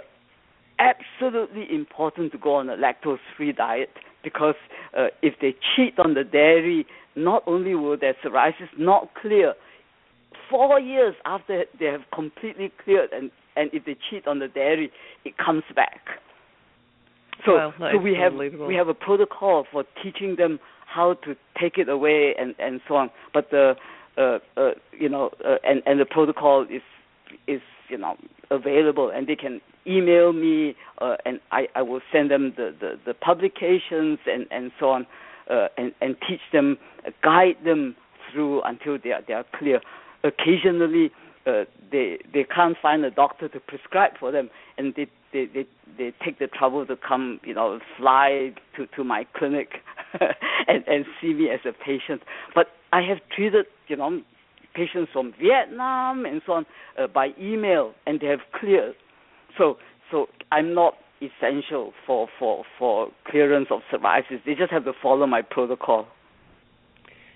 absolutely 0.78 1.66
important 1.74 2.32
to 2.32 2.38
go 2.38 2.54
on 2.54 2.68
a 2.68 2.76
lactose-free 2.76 3.52
diet 3.52 3.90
because 4.22 4.54
uh, 4.96 5.06
if 5.22 5.34
they 5.40 5.54
cheat 5.74 5.98
on 5.98 6.14
the 6.14 6.24
dairy, 6.24 6.86
not 7.16 7.42
only 7.46 7.74
will 7.74 7.96
their 7.98 8.14
psoriasis 8.24 8.68
not 8.78 9.08
clear, 9.20 9.54
four 10.48 10.80
years 10.80 11.14
after 11.24 11.64
they 11.78 11.86
have 11.86 12.02
completely 12.14 12.72
cleared, 12.82 13.10
and 13.12 13.30
and 13.60 13.70
if 13.72 13.84
they 13.84 13.96
cheat 14.08 14.26
on 14.26 14.38
the 14.38 14.48
dairy, 14.48 14.90
it 15.24 15.34
comes 15.36 15.64
back. 15.74 16.00
So, 17.44 17.54
wow, 17.54 17.74
so 17.92 17.98
we 17.98 18.14
have 18.14 18.34
we 18.34 18.74
have 18.74 18.88
a 18.88 18.94
protocol 18.94 19.66
for 19.70 19.84
teaching 20.02 20.36
them 20.36 20.58
how 20.86 21.14
to 21.24 21.34
take 21.60 21.78
it 21.78 21.88
away 21.88 22.34
and 22.38 22.54
and 22.58 22.80
so 22.86 22.96
on. 22.96 23.10
But 23.32 23.50
the 23.50 23.74
uh, 24.18 24.38
uh, 24.56 24.70
you 24.92 25.08
know, 25.08 25.30
uh, 25.44 25.56
and 25.64 25.82
and 25.86 26.00
the 26.00 26.04
protocol 26.04 26.66
is 26.70 26.82
is 27.46 27.62
you 27.88 27.98
know 27.98 28.16
available, 28.50 29.10
and 29.14 29.26
they 29.26 29.36
can 29.36 29.60
email 29.86 30.32
me, 30.32 30.74
uh, 31.00 31.16
and 31.24 31.40
I, 31.52 31.68
I 31.74 31.82
will 31.82 32.00
send 32.12 32.30
them 32.30 32.52
the, 32.56 32.74
the, 32.78 32.98
the 33.06 33.14
publications 33.14 34.18
and 34.26 34.46
and 34.50 34.72
so 34.78 34.90
on, 34.90 35.06
uh, 35.50 35.68
and 35.78 35.92
and 36.00 36.16
teach 36.28 36.40
them, 36.52 36.76
uh, 37.06 37.10
guide 37.22 37.56
them 37.64 37.96
through 38.30 38.62
until 38.62 38.98
they 39.02 39.12
are 39.12 39.22
they 39.26 39.34
are 39.34 39.46
clear. 39.58 39.80
Occasionally, 40.24 41.10
uh, 41.46 41.64
they 41.90 42.18
they 42.32 42.44
can't 42.44 42.76
find 42.80 43.04
a 43.04 43.10
doctor 43.10 43.48
to 43.48 43.60
prescribe 43.60 44.12
for 44.18 44.30
them, 44.30 44.50
and 44.78 44.94
they 44.94 45.06
they 45.32 45.46
they, 45.46 45.66
they 45.96 46.12
take 46.24 46.38
the 46.38 46.46
trouble 46.46 46.86
to 46.86 46.96
come, 46.96 47.40
you 47.44 47.54
know, 47.54 47.78
fly 47.98 48.52
to 48.76 48.86
to 48.96 49.04
my 49.04 49.26
clinic 49.36 49.68
and 50.68 50.84
and 50.86 51.04
see 51.20 51.32
me 51.32 51.48
as 51.50 51.60
a 51.64 51.72
patient. 51.72 52.22
But 52.54 52.68
I 52.92 53.02
have 53.02 53.18
treated, 53.34 53.66
you 53.88 53.96
know, 53.96 54.20
patients 54.74 55.10
from 55.12 55.32
Vietnam 55.40 56.26
and 56.26 56.42
so 56.46 56.52
on 56.52 56.66
uh, 56.98 57.06
by 57.06 57.28
email, 57.40 57.94
and 58.06 58.20
they 58.20 58.26
have 58.26 58.40
cleared. 58.58 58.94
So 59.56 59.76
so 60.10 60.26
I'm 60.52 60.74
not 60.74 60.94
essential 61.20 61.92
for 62.06 62.28
for 62.38 62.64
for 62.78 63.08
clearance 63.26 63.68
of 63.70 63.80
psoriasis. 63.92 64.44
They 64.44 64.54
just 64.54 64.72
have 64.72 64.84
to 64.84 64.92
follow 65.02 65.26
my 65.26 65.42
protocol. 65.42 66.06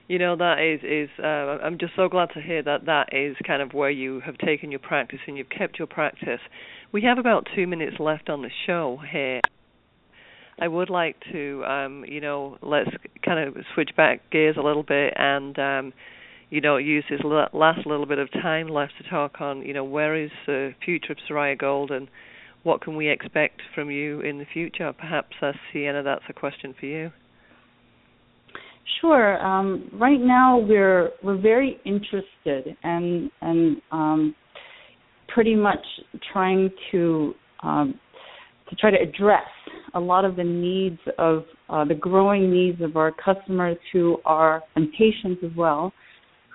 You 0.06 0.18
know 0.18 0.36
that 0.36 0.58
is 0.60 0.80
is 0.82 1.08
uh, 1.18 1.64
I'm 1.64 1.78
just 1.78 1.94
so 1.96 2.08
glad 2.08 2.28
to 2.34 2.42
hear 2.42 2.62
that 2.62 2.86
that 2.86 3.14
is 3.14 3.36
kind 3.46 3.62
of 3.62 3.72
where 3.72 3.90
you 3.90 4.20
have 4.20 4.36
taken 4.36 4.70
your 4.70 4.80
practice 4.80 5.20
and 5.26 5.38
you've 5.38 5.48
kept 5.48 5.78
your 5.78 5.86
practice. 5.86 6.40
We 6.92 7.02
have 7.02 7.18
about 7.18 7.48
two 7.56 7.66
minutes 7.66 7.96
left 7.98 8.28
on 8.28 8.42
the 8.42 8.50
show 8.66 9.00
here. 9.10 9.40
I 10.60 10.68
would 10.68 10.90
like 10.90 11.16
to, 11.32 11.64
um, 11.64 12.04
you 12.06 12.20
know, 12.20 12.58
let's 12.62 12.90
kind 13.24 13.48
of 13.48 13.56
switch 13.74 13.90
back 13.96 14.30
gears 14.30 14.56
a 14.56 14.62
little 14.62 14.84
bit 14.84 15.12
and, 15.16 15.58
um, 15.58 15.92
you 16.50 16.60
know, 16.60 16.76
use 16.76 17.04
this 17.10 17.20
last 17.24 17.86
little 17.86 18.06
bit 18.06 18.18
of 18.18 18.30
time 18.30 18.68
left 18.68 18.92
to 19.02 19.10
talk 19.10 19.40
on, 19.40 19.62
you 19.62 19.74
know, 19.74 19.82
where 19.82 20.14
is 20.14 20.30
the 20.46 20.72
future 20.84 21.12
of 21.12 21.18
Psoria 21.28 21.58
Gold 21.58 21.90
and 21.90 22.08
what 22.62 22.80
can 22.80 22.94
we 22.94 23.08
expect 23.08 23.62
from 23.74 23.90
you 23.90 24.20
in 24.20 24.38
the 24.38 24.46
future? 24.52 24.92
Perhaps, 24.92 25.34
uh, 25.42 25.52
Sienna, 25.72 26.02
that's 26.04 26.24
a 26.28 26.32
question 26.32 26.74
for 26.78 26.86
you. 26.86 27.10
Sure. 29.00 29.44
Um, 29.44 29.90
right 29.94 30.20
now, 30.20 30.58
we're 30.58 31.10
we're 31.22 31.40
very 31.40 31.80
interested 31.84 32.76
and 32.82 33.30
and 33.40 33.82
um, 33.92 34.34
pretty 35.28 35.54
much 35.54 35.84
trying 36.32 36.70
to 36.90 37.34
um, 37.62 37.98
to 38.68 38.76
try 38.76 38.90
to 38.90 38.98
address 39.00 39.48
a 39.94 40.00
lot 40.00 40.24
of 40.24 40.36
the 40.36 40.44
needs 40.44 40.98
of 41.18 41.44
uh, 41.68 41.84
the 41.84 41.94
growing 41.94 42.50
needs 42.50 42.80
of 42.80 42.96
our 42.96 43.12
customers 43.12 43.76
who 43.92 44.18
are 44.24 44.62
and 44.76 44.88
patients 44.92 45.42
as 45.44 45.50
well 45.56 45.92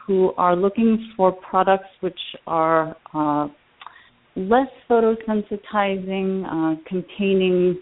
who 0.10 0.34
are 0.38 0.56
looking 0.56 1.14
for 1.16 1.32
products 1.32 1.90
which 2.02 2.20
are 2.48 2.96
uh, 3.14 3.48
less 4.36 4.68
photosensitizing, 4.90 6.46
uh, 6.46 6.82
containing 6.88 7.80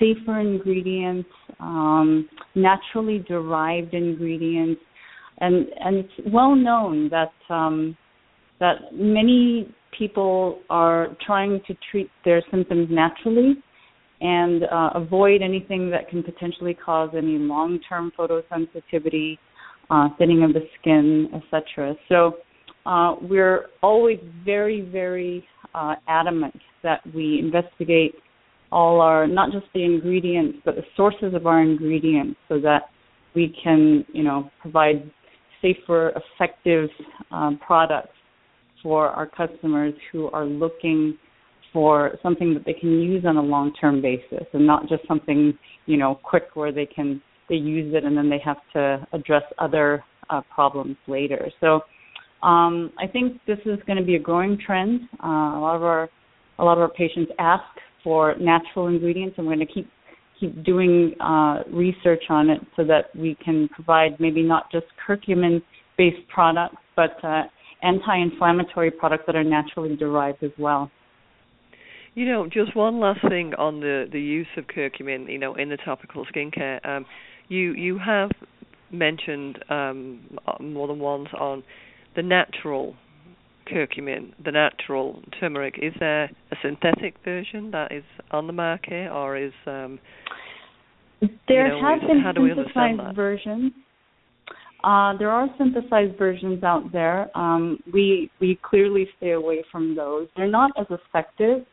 safer 0.00 0.40
ingredients, 0.40 1.28
um, 1.60 2.28
naturally 2.54 3.24
derived 3.28 3.94
ingredients, 3.94 4.80
and 5.38 5.66
and 5.80 5.96
it's 5.96 6.32
well 6.32 6.56
known 6.56 7.10
that 7.10 7.32
um, 7.54 7.96
that 8.58 8.76
many 8.92 9.72
people 9.96 10.60
are 10.70 11.16
trying 11.24 11.60
to 11.66 11.76
treat 11.90 12.10
their 12.24 12.42
symptoms 12.50 12.88
naturally 12.90 13.54
and 14.20 14.64
uh, 14.64 14.90
avoid 14.94 15.42
anything 15.42 15.90
that 15.90 16.08
can 16.08 16.22
potentially 16.22 16.74
cause 16.74 17.10
any 17.16 17.38
long-term 17.38 18.12
photosensitivity, 18.18 19.38
uh, 19.88 20.08
thinning 20.18 20.42
of 20.42 20.52
the 20.52 20.60
skin, 20.78 21.28
etc. 21.34 21.94
So 22.08 22.36
uh, 22.84 23.16
we're 23.22 23.66
always 23.82 24.18
very, 24.44 24.82
very 24.82 25.44
uh, 25.74 25.94
adamant 26.06 26.56
that 26.82 27.00
we 27.14 27.38
investigate 27.38 28.14
all 28.72 29.00
our 29.00 29.26
not 29.26 29.52
just 29.52 29.66
the 29.74 29.84
ingredients 29.84 30.58
but 30.64 30.76
the 30.76 30.84
sources 30.96 31.34
of 31.34 31.46
our 31.46 31.62
ingredients 31.62 32.38
so 32.48 32.58
that 32.60 32.90
we 33.34 33.54
can 33.62 34.04
you 34.12 34.22
know 34.22 34.50
provide 34.60 35.10
safer 35.62 36.12
effective 36.16 36.88
um, 37.30 37.58
products 37.64 38.14
for 38.82 39.08
our 39.08 39.26
customers 39.26 39.94
who 40.10 40.28
are 40.28 40.46
looking 40.46 41.16
for 41.72 42.18
something 42.22 42.54
that 42.54 42.64
they 42.64 42.72
can 42.72 43.00
use 43.00 43.24
on 43.24 43.36
a 43.36 43.42
long 43.42 43.72
term 43.80 44.00
basis 44.00 44.46
and 44.52 44.66
not 44.66 44.88
just 44.88 45.06
something 45.06 45.56
you 45.86 45.96
know 45.96 46.18
quick 46.22 46.48
where 46.54 46.72
they 46.72 46.86
can 46.86 47.20
they 47.48 47.56
use 47.56 47.94
it 47.94 48.04
and 48.04 48.16
then 48.16 48.30
they 48.30 48.40
have 48.44 48.58
to 48.72 49.06
address 49.12 49.42
other 49.58 50.04
uh, 50.30 50.40
problems 50.54 50.96
later 51.06 51.50
so 51.60 51.80
um, 52.42 52.92
I 52.98 53.06
think 53.06 53.40
this 53.46 53.58
is 53.66 53.78
going 53.86 53.98
to 53.98 54.04
be 54.04 54.14
a 54.14 54.18
growing 54.18 54.58
trend. 54.64 55.00
Uh, 55.22 55.26
a 55.26 55.60
lot 55.60 55.76
of 55.76 55.82
our 55.82 56.08
a 56.58 56.64
lot 56.64 56.74
of 56.74 56.82
our 56.82 56.90
patients 56.90 57.32
ask 57.38 57.64
for 58.02 58.34
natural 58.40 58.88
ingredients, 58.88 59.34
and 59.38 59.46
we're 59.46 59.54
going 59.54 59.66
to 59.66 59.72
keep 59.72 59.88
keep 60.38 60.64
doing 60.64 61.14
uh, 61.20 61.62
research 61.70 62.22
on 62.30 62.48
it 62.48 62.60
so 62.74 62.82
that 62.82 63.14
we 63.14 63.36
can 63.44 63.68
provide 63.68 64.18
maybe 64.18 64.42
not 64.42 64.70
just 64.72 64.86
curcumin 65.06 65.60
based 65.98 66.26
products, 66.32 66.76
but 66.96 67.22
uh, 67.22 67.42
anti-inflammatory 67.82 68.90
products 68.90 69.24
that 69.26 69.36
are 69.36 69.44
naturally 69.44 69.96
derived 69.96 70.42
as 70.42 70.50
well. 70.58 70.90
You 72.14 72.26
know, 72.26 72.48
just 72.50 72.74
one 72.74 72.98
last 73.00 73.20
thing 73.28 73.52
on 73.56 73.80
the 73.80 74.06
the 74.10 74.20
use 74.20 74.48
of 74.56 74.64
curcumin, 74.66 75.30
you 75.30 75.38
know, 75.38 75.54
in 75.54 75.68
the 75.68 75.76
topical 75.76 76.26
skincare. 76.26 76.84
Um, 76.86 77.06
you 77.48 77.72
you 77.74 77.98
have 77.98 78.30
mentioned 78.90 79.58
um, 79.68 80.20
more 80.60 80.88
than 80.88 80.98
once 80.98 81.28
on 81.38 81.62
the 82.16 82.22
natural 82.22 82.96
curcumin, 83.72 84.32
the 84.44 84.52
natural 84.52 85.22
turmeric, 85.38 85.74
is 85.80 85.92
there 85.98 86.24
a 86.24 86.56
synthetic 86.62 87.14
version 87.24 87.70
that 87.70 87.92
is 87.92 88.04
on 88.30 88.46
the 88.46 88.52
market, 88.52 89.10
or 89.10 89.36
is 89.36 89.52
um, 89.66 89.98
there 91.48 91.74
you 91.74 91.82
know, 91.82 91.88
have 91.88 92.02
is, 92.02 92.08
been 92.08 92.56
synthesized 92.56 93.16
versions. 93.16 93.72
Uh, 94.82 95.16
there 95.18 95.30
are 95.30 95.46
synthesized 95.58 96.16
versions 96.18 96.62
out 96.64 96.90
there. 96.92 97.36
Um, 97.36 97.78
we 97.92 98.30
we 98.40 98.58
clearly 98.62 99.06
stay 99.18 99.32
away 99.32 99.62
from 99.70 99.94
those. 99.94 100.28
They're 100.36 100.48
not 100.50 100.70
as 100.78 100.86
effective, 100.90 101.66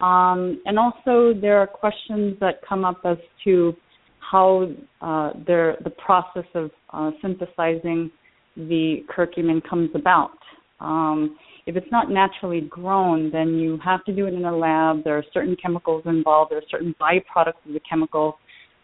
um, 0.00 0.60
and 0.66 0.78
also 0.78 1.32
there 1.40 1.58
are 1.58 1.66
questions 1.66 2.36
that 2.40 2.60
come 2.68 2.84
up 2.84 2.98
as 3.04 3.18
to 3.44 3.72
how 4.18 4.70
uh, 5.00 5.32
the 5.46 5.92
process 6.04 6.48
of 6.54 6.70
uh, 6.92 7.10
synthesizing 7.22 8.10
the 8.56 9.04
curcumin 9.08 9.60
comes 9.68 9.90
about. 9.94 10.39
Um, 10.80 11.36
if 11.66 11.76
it's 11.76 11.90
not 11.92 12.10
naturally 12.10 12.62
grown, 12.62 13.30
then 13.30 13.58
you 13.58 13.78
have 13.84 14.04
to 14.04 14.12
do 14.12 14.26
it 14.26 14.34
in 14.34 14.44
a 14.44 14.56
lab. 14.56 15.04
There 15.04 15.16
are 15.16 15.24
certain 15.32 15.56
chemicals 15.62 16.02
involved. 16.06 16.50
There 16.50 16.58
are 16.58 16.70
certain 16.70 16.94
byproducts 17.00 17.64
of 17.66 17.74
the 17.74 17.80
chemical, 17.88 18.38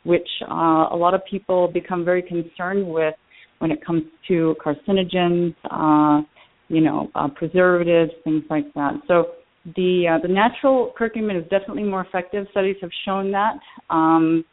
which 0.04 0.28
uh, 0.48 0.88
a 0.92 0.96
lot 0.96 1.14
of 1.14 1.22
people 1.28 1.68
become 1.68 2.04
very 2.04 2.22
concerned 2.22 2.87
with 2.87 3.14
when 3.59 3.70
it 3.70 3.85
comes 3.85 4.02
to 4.28 4.54
carcinogens, 4.64 5.54
uh, 5.70 6.22
you 6.68 6.80
know, 6.80 7.11
uh, 7.14 7.28
preservatives, 7.35 8.12
things 8.24 8.44
like 8.50 8.72
that. 8.74 8.92
So 9.09 9.32
the 9.74 10.16
uh, 10.16 10.26
the 10.26 10.32
natural 10.32 10.92
curcumin 10.98 11.40
is 11.40 11.48
definitely 11.48 11.85
more 11.85 12.02
effective. 12.02 12.46
Studies 12.50 12.76
have 12.82 12.90
shown 13.04 13.32
that. 13.32 13.54
Um, 13.90 14.44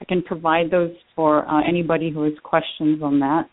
I 0.00 0.04
can 0.04 0.22
provide 0.22 0.70
those 0.70 0.92
for 1.16 1.48
uh, 1.48 1.62
anybody 1.66 2.10
who 2.10 2.22
has 2.22 2.34
questions 2.42 3.02
on 3.02 3.18
that 3.20 3.48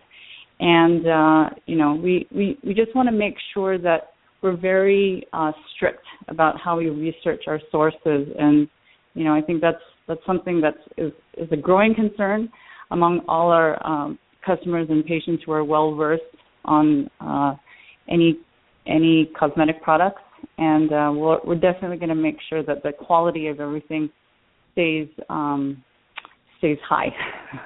and 0.59 1.07
uh, 1.07 1.49
you 1.65 1.75
know 1.75 1.95
we, 1.95 2.27
we 2.33 2.57
we 2.63 2.73
just 2.73 2.95
want 2.95 3.07
to 3.07 3.11
make 3.11 3.35
sure 3.53 3.77
that 3.77 4.11
we're 4.41 4.55
very 4.55 5.25
uh, 5.33 5.51
strict 5.75 6.05
about 6.27 6.59
how 6.59 6.77
we 6.77 6.89
research 6.89 7.43
our 7.47 7.59
sources 7.71 8.27
and 8.39 8.67
you 9.13 9.23
know 9.23 9.33
I 9.33 9.41
think 9.41 9.61
that's 9.61 9.77
that's 10.07 10.25
something 10.25 10.61
that 10.61 10.75
is 10.97 11.11
is 11.37 11.47
a 11.51 11.57
growing 11.57 11.93
concern 11.95 12.49
among 12.91 13.21
all 13.27 13.49
our 13.51 13.85
um, 13.85 14.19
customers 14.45 14.87
and 14.89 15.05
patients 15.05 15.43
who 15.45 15.51
are 15.51 15.63
well 15.63 15.95
versed 15.95 16.23
on 16.65 17.09
uh, 17.19 17.55
any 18.09 18.39
any 18.87 19.31
cosmetic 19.37 19.81
products 19.81 20.21
and 20.57 20.91
uh, 20.91 21.11
we're, 21.13 21.39
we're 21.45 21.55
definitely 21.55 21.97
going 21.97 22.09
to 22.09 22.15
make 22.15 22.37
sure 22.49 22.63
that 22.63 22.83
the 22.83 22.91
quality 22.91 23.47
of 23.47 23.59
everything 23.59 24.09
stays 24.73 25.07
um, 25.29 25.83
stays 26.59 26.77
high. 26.87 27.09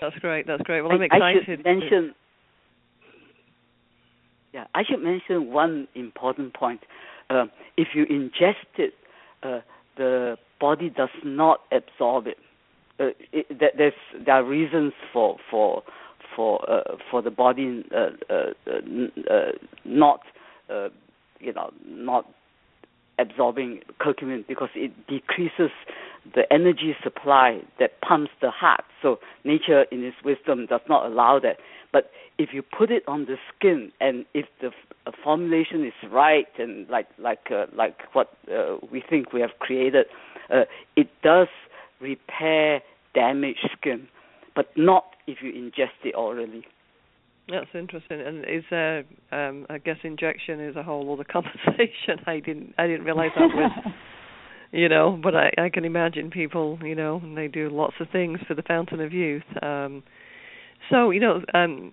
That's 0.00 0.16
great. 0.16 0.46
That's 0.46 0.62
great. 0.62 0.82
Well, 0.82 0.92
I'm 0.92 1.02
excited. 1.02 1.42
I 1.42 1.46
should 1.46 1.64
mention 1.64 2.14
yeah, 4.54 4.66
I 4.72 4.84
should 4.84 5.02
mention 5.02 5.52
one 5.52 5.88
important 5.96 6.54
point. 6.54 6.80
Uh, 7.28 7.46
if 7.76 7.88
you 7.94 8.06
ingest 8.06 8.78
it, 8.78 8.94
uh, 9.42 9.60
the 9.96 10.36
body 10.60 10.90
does 10.90 11.08
not 11.24 11.60
absorb 11.72 12.28
it. 12.28 12.38
Uh, 13.00 13.06
it 13.32 13.58
there 13.58 14.34
are 14.34 14.44
reasons 14.44 14.92
for 15.12 15.36
for 15.50 15.82
for 16.36 16.70
uh, 16.70 16.96
for 17.10 17.20
the 17.20 17.30
body 17.32 17.84
uh, 17.92 18.10
uh, 18.32 19.50
not 19.84 20.20
you 21.40 21.52
know 21.52 21.72
not 21.84 22.26
absorbing 23.18 23.80
curcumin 24.00 24.46
because 24.46 24.70
it 24.76 24.92
decreases 25.08 25.70
the 26.34 26.42
energy 26.52 26.94
supply 27.02 27.60
that 27.78 28.00
pumps 28.00 28.30
the 28.40 28.50
heart. 28.50 28.84
So 29.02 29.18
nature, 29.44 29.84
in 29.90 30.02
its 30.04 30.16
wisdom, 30.24 30.66
does 30.66 30.80
not 30.88 31.06
allow 31.06 31.38
that. 31.40 31.56
But 31.94 32.10
if 32.38 32.48
you 32.52 32.62
put 32.62 32.90
it 32.90 33.04
on 33.06 33.26
the 33.26 33.36
skin, 33.54 33.92
and 34.00 34.26
if 34.34 34.46
the 34.60 34.72
f- 35.06 35.14
formulation 35.22 35.86
is 35.86 35.92
right, 36.10 36.48
and 36.58 36.88
like 36.90 37.06
like 37.20 37.52
uh, 37.52 37.66
like 37.72 37.98
what 38.14 38.30
uh, 38.52 38.78
we 38.90 39.00
think 39.08 39.32
we 39.32 39.40
have 39.40 39.52
created, 39.60 40.06
uh, 40.52 40.62
it 40.96 41.06
does 41.22 41.46
repair 42.00 42.80
damaged 43.14 43.70
skin, 43.78 44.08
but 44.56 44.66
not 44.76 45.04
if 45.28 45.38
you 45.40 45.52
ingest 45.52 46.04
it 46.04 46.16
orally. 46.16 46.64
That's 47.48 47.70
interesting. 47.72 48.20
And 48.20 48.38
is 48.40 48.64
there? 48.70 49.04
Um, 49.30 49.64
I 49.70 49.78
guess 49.78 49.98
injection 50.02 50.58
is 50.58 50.74
a 50.74 50.82
whole 50.82 51.12
other 51.12 51.24
conversation. 51.32 52.24
I 52.26 52.40
didn't 52.40 52.74
I 52.76 52.88
didn't 52.88 53.04
realize 53.04 53.30
that 53.36 53.54
was. 53.54 53.92
you 54.72 54.88
know, 54.88 55.16
but 55.22 55.36
I 55.36 55.52
I 55.58 55.68
can 55.68 55.84
imagine 55.84 56.32
people, 56.32 56.76
you 56.82 56.96
know, 56.96 57.20
and 57.22 57.38
they 57.38 57.46
do 57.46 57.70
lots 57.70 57.94
of 58.00 58.08
things 58.10 58.40
for 58.48 58.54
the 58.54 58.62
fountain 58.62 59.00
of 59.00 59.12
youth. 59.12 59.44
Um, 59.62 60.02
so, 60.90 61.10
you 61.10 61.20
know, 61.20 61.42
um, 61.52 61.92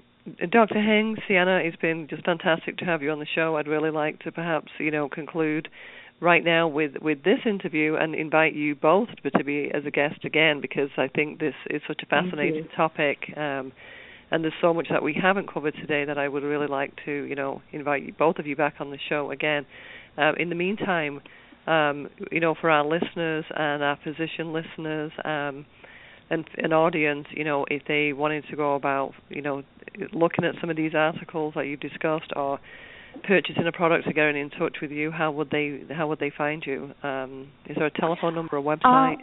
Dr. 0.50 0.82
Heng, 0.82 1.18
Sienna, 1.28 1.58
it's 1.64 1.78
been 1.78 2.08
just 2.10 2.26
fantastic 2.26 2.78
to 2.78 2.86
have 2.86 3.02
you 3.02 3.12
on 3.12 3.20
the 3.20 3.26
show. 3.34 3.58
I'd 3.58 3.68
really 3.68 3.92
like 3.92 4.20
to 4.20 4.32
perhaps, 4.32 4.72
you 4.80 4.92
know, 4.92 5.10
conclude 5.10 5.68
right 6.20 6.44
now 6.44 6.68
with 6.68 6.92
with 7.02 7.24
this 7.24 7.40
interview 7.46 7.96
and 7.96 8.14
invite 8.14 8.54
you 8.54 8.76
both 8.76 9.10
to 9.36 9.44
be 9.44 9.72
as 9.74 9.84
a 9.88 9.92
guest 9.92 10.24
again 10.24 10.62
because 10.62 10.90
I 10.96 11.08
think 11.08 11.40
this 11.40 11.56
is 11.70 11.82
such 11.88 12.02
a 12.04 12.06
fascinating 12.06 12.68
topic. 12.76 13.34
Um, 13.36 13.72
and 14.30 14.44
there's 14.44 14.54
so 14.62 14.74
much 14.74 14.88
that 14.90 15.04
we 15.04 15.14
haven't 15.20 15.52
covered 15.52 15.74
today 15.76 16.06
that 16.06 16.18
I 16.18 16.28
would 16.28 16.44
really 16.44 16.68
like 16.68 16.94
to, 17.06 17.12
you 17.12 17.36
know, 17.36 17.62
invite 17.74 18.04
you, 18.04 18.14
both 18.18 18.38
of 18.38 18.48
you 18.48 18.56
back 18.56 18.76
on 18.80 18.90
the 18.90 18.98
show 19.10 19.30
again. 19.30 19.66
Uh, 20.18 20.32
in 20.40 20.48
the 20.48 20.56
meantime, 20.56 21.20
um, 21.68 22.08
you 22.32 22.40
know, 22.40 22.56
for 22.60 22.70
our 22.70 22.86
listeners 22.86 23.44
and 23.50 23.84
our 23.84 23.98
physician 24.04 24.54
listeners, 24.54 25.12
um, 25.26 25.66
and 26.32 26.50
an 26.58 26.74
audience, 26.74 27.28
you 27.32 27.44
know, 27.44 27.66
if 27.70 27.84
they 27.88 28.14
wanted 28.14 28.46
to 28.50 28.56
go 28.56 28.74
about, 28.76 29.12
you 29.30 29.42
know, 29.42 29.64
looking 30.14 30.46
at 30.46 30.56
some 30.62 30.70
of 30.70 30.78
these 30.78 30.94
articles 30.96 31.54
that 31.56 31.66
you 31.68 31.76
discussed 31.76 32.32
or 32.36 32.60
purchasing 33.28 33.68
a 33.68 33.72
product 33.72 34.08
or 34.08 34.14
getting 34.14 34.38
in 34.38 34.50
touch 34.50 34.78
with 34.82 34.92
you, 34.92 35.12
how 35.12 35.30
would 35.32 35.52
they 35.52 35.82
how 35.90 36.08
would 36.08 36.20
they 36.20 36.32
find 36.36 36.64
you? 36.66 36.92
Um, 37.04 37.50
is 37.68 37.76
there 37.76 37.88
a 37.88 37.92
telephone 37.92 38.34
number, 38.34 38.56
a 38.58 38.62
website? 38.62 39.16
Uh, 39.16 39.18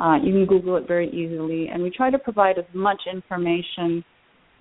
Uh, 0.00 0.16
you 0.24 0.32
can 0.32 0.44
Google 0.46 0.76
it 0.76 0.88
very 0.88 1.08
easily, 1.10 1.68
and 1.72 1.80
we 1.82 1.90
try 1.90 2.10
to 2.10 2.18
provide 2.18 2.58
as 2.58 2.64
much 2.74 3.02
information 3.12 4.04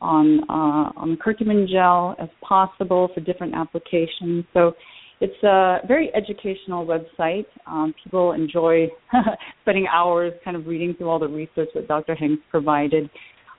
on 0.03 0.41
uh, 0.49 0.91
on 0.99 1.17
curcumin 1.25 1.67
gel 1.67 2.15
as 2.19 2.29
possible 2.41 3.09
for 3.13 3.21
different 3.21 3.55
applications. 3.55 4.45
So 4.53 4.73
it's 5.21 5.41
a 5.43 5.79
very 5.87 6.11
educational 6.13 6.85
website. 6.85 7.45
Um, 7.65 7.95
people 8.03 8.33
enjoy 8.33 8.87
spending 9.61 9.87
hours 9.87 10.33
kind 10.43 10.57
of 10.57 10.67
reading 10.67 10.93
through 10.95 11.09
all 11.09 11.19
the 11.19 11.27
research 11.27 11.69
that 11.73 11.87
Dr. 11.87 12.13
Heng's 12.13 12.39
provided, 12.51 13.09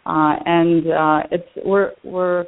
uh, 0.04 0.36
and 0.44 0.86
uh, 0.86 1.20
it's 1.32 1.48
we're 1.64 1.92
we're 2.04 2.44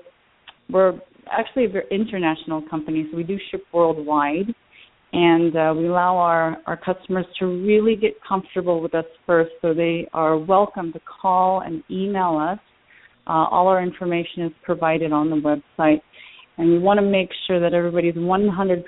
we're 0.71 1.01
actually 1.33 1.65
a 1.65 1.69
very 1.69 1.87
international 1.91 2.63
company, 2.69 3.09
so 3.11 3.17
we 3.17 3.25
do 3.25 3.39
ship 3.51 3.65
worldwide. 3.73 4.55
And 5.13 5.57
uh, 5.57 5.73
we 5.75 5.87
allow 5.87 6.17
our, 6.17 6.59
our 6.67 6.77
customers 6.77 7.25
to 7.39 7.47
really 7.47 7.97
get 7.97 8.13
comfortable 8.29 8.83
with 8.83 8.95
us 8.95 9.07
first, 9.25 9.53
so 9.63 9.73
they 9.73 10.07
are 10.13 10.37
welcome 10.37 10.93
to 10.93 11.01
call 11.23 11.61
and 11.61 11.83
email 11.91 12.37
us 12.37 12.59
uh, 13.27 13.47
all 13.51 13.69
our 13.69 13.83
information 13.83 14.45
is 14.45 14.53
provided 14.63 15.13
on 15.13 15.31
the 15.31 15.37
website. 15.37 16.01
And 16.59 16.71
we 16.71 16.79
want 16.79 16.99
to 16.99 17.07
make 17.07 17.29
sure 17.47 17.61
that 17.61 17.75
everybody's 17.75 18.15
100% 18.15 18.85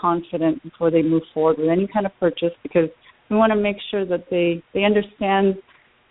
confident 0.00 0.62
before 0.62 0.90
they 0.90 1.02
move 1.02 1.22
forward 1.34 1.58
with 1.58 1.68
any 1.68 1.86
kind 1.86 2.06
of 2.06 2.12
purchase 2.18 2.52
because 2.62 2.88
we 3.28 3.36
want 3.36 3.52
to 3.52 3.58
make 3.58 3.76
sure 3.90 4.06
that 4.06 4.24
they, 4.30 4.62
they 4.72 4.84
understand, 4.84 5.56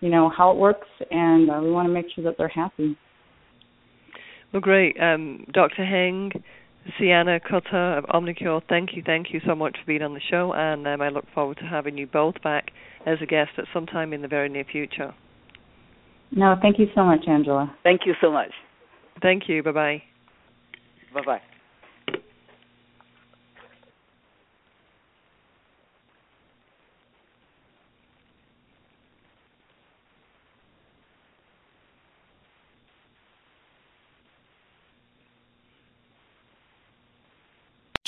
you 0.00 0.08
know, 0.08 0.30
how 0.36 0.52
it 0.52 0.56
works 0.56 0.86
and 1.10 1.50
uh, 1.50 1.60
we 1.60 1.70
want 1.72 1.88
to 1.88 1.92
make 1.92 2.06
sure 2.14 2.22
that 2.24 2.36
they're 2.38 2.48
happy. 2.48 2.96
Well, 4.52 4.60
great. 4.60 4.96
Um, 5.00 5.46
Dr. 5.52 5.84
Heng, 5.84 6.32
Sienna 6.98 7.40
Cutter 7.40 7.98
of 7.98 8.04
Omnicure, 8.06 8.62
thank 8.68 8.96
you, 8.96 9.02
thank 9.04 9.32
you 9.32 9.40
so 9.46 9.54
much 9.54 9.76
for 9.78 9.86
being 9.86 10.02
on 10.02 10.14
the 10.14 10.20
show, 10.30 10.52
and 10.54 10.86
um, 10.88 11.00
I 11.00 11.08
look 11.08 11.26
forward 11.34 11.58
to 11.58 11.64
having 11.64 11.98
you 11.98 12.06
both 12.06 12.42
back 12.42 12.70
as 13.06 13.18
a 13.22 13.26
guest 13.26 13.50
at 13.58 13.66
some 13.72 13.86
time 13.86 14.12
in 14.12 14.22
the 14.22 14.28
very 14.28 14.48
near 14.48 14.64
future. 14.64 15.14
No, 16.32 16.56
thank 16.62 16.78
you 16.78 16.86
so 16.94 17.04
much, 17.04 17.26
Angela. 17.26 17.74
Thank 17.82 18.06
you 18.06 18.14
so 18.20 18.30
much. 18.30 18.52
Thank 19.22 19.48
you. 19.48 19.62
Bye 19.62 19.72
bye. 19.72 20.02
Bye 21.12 21.22
bye. 21.24 21.40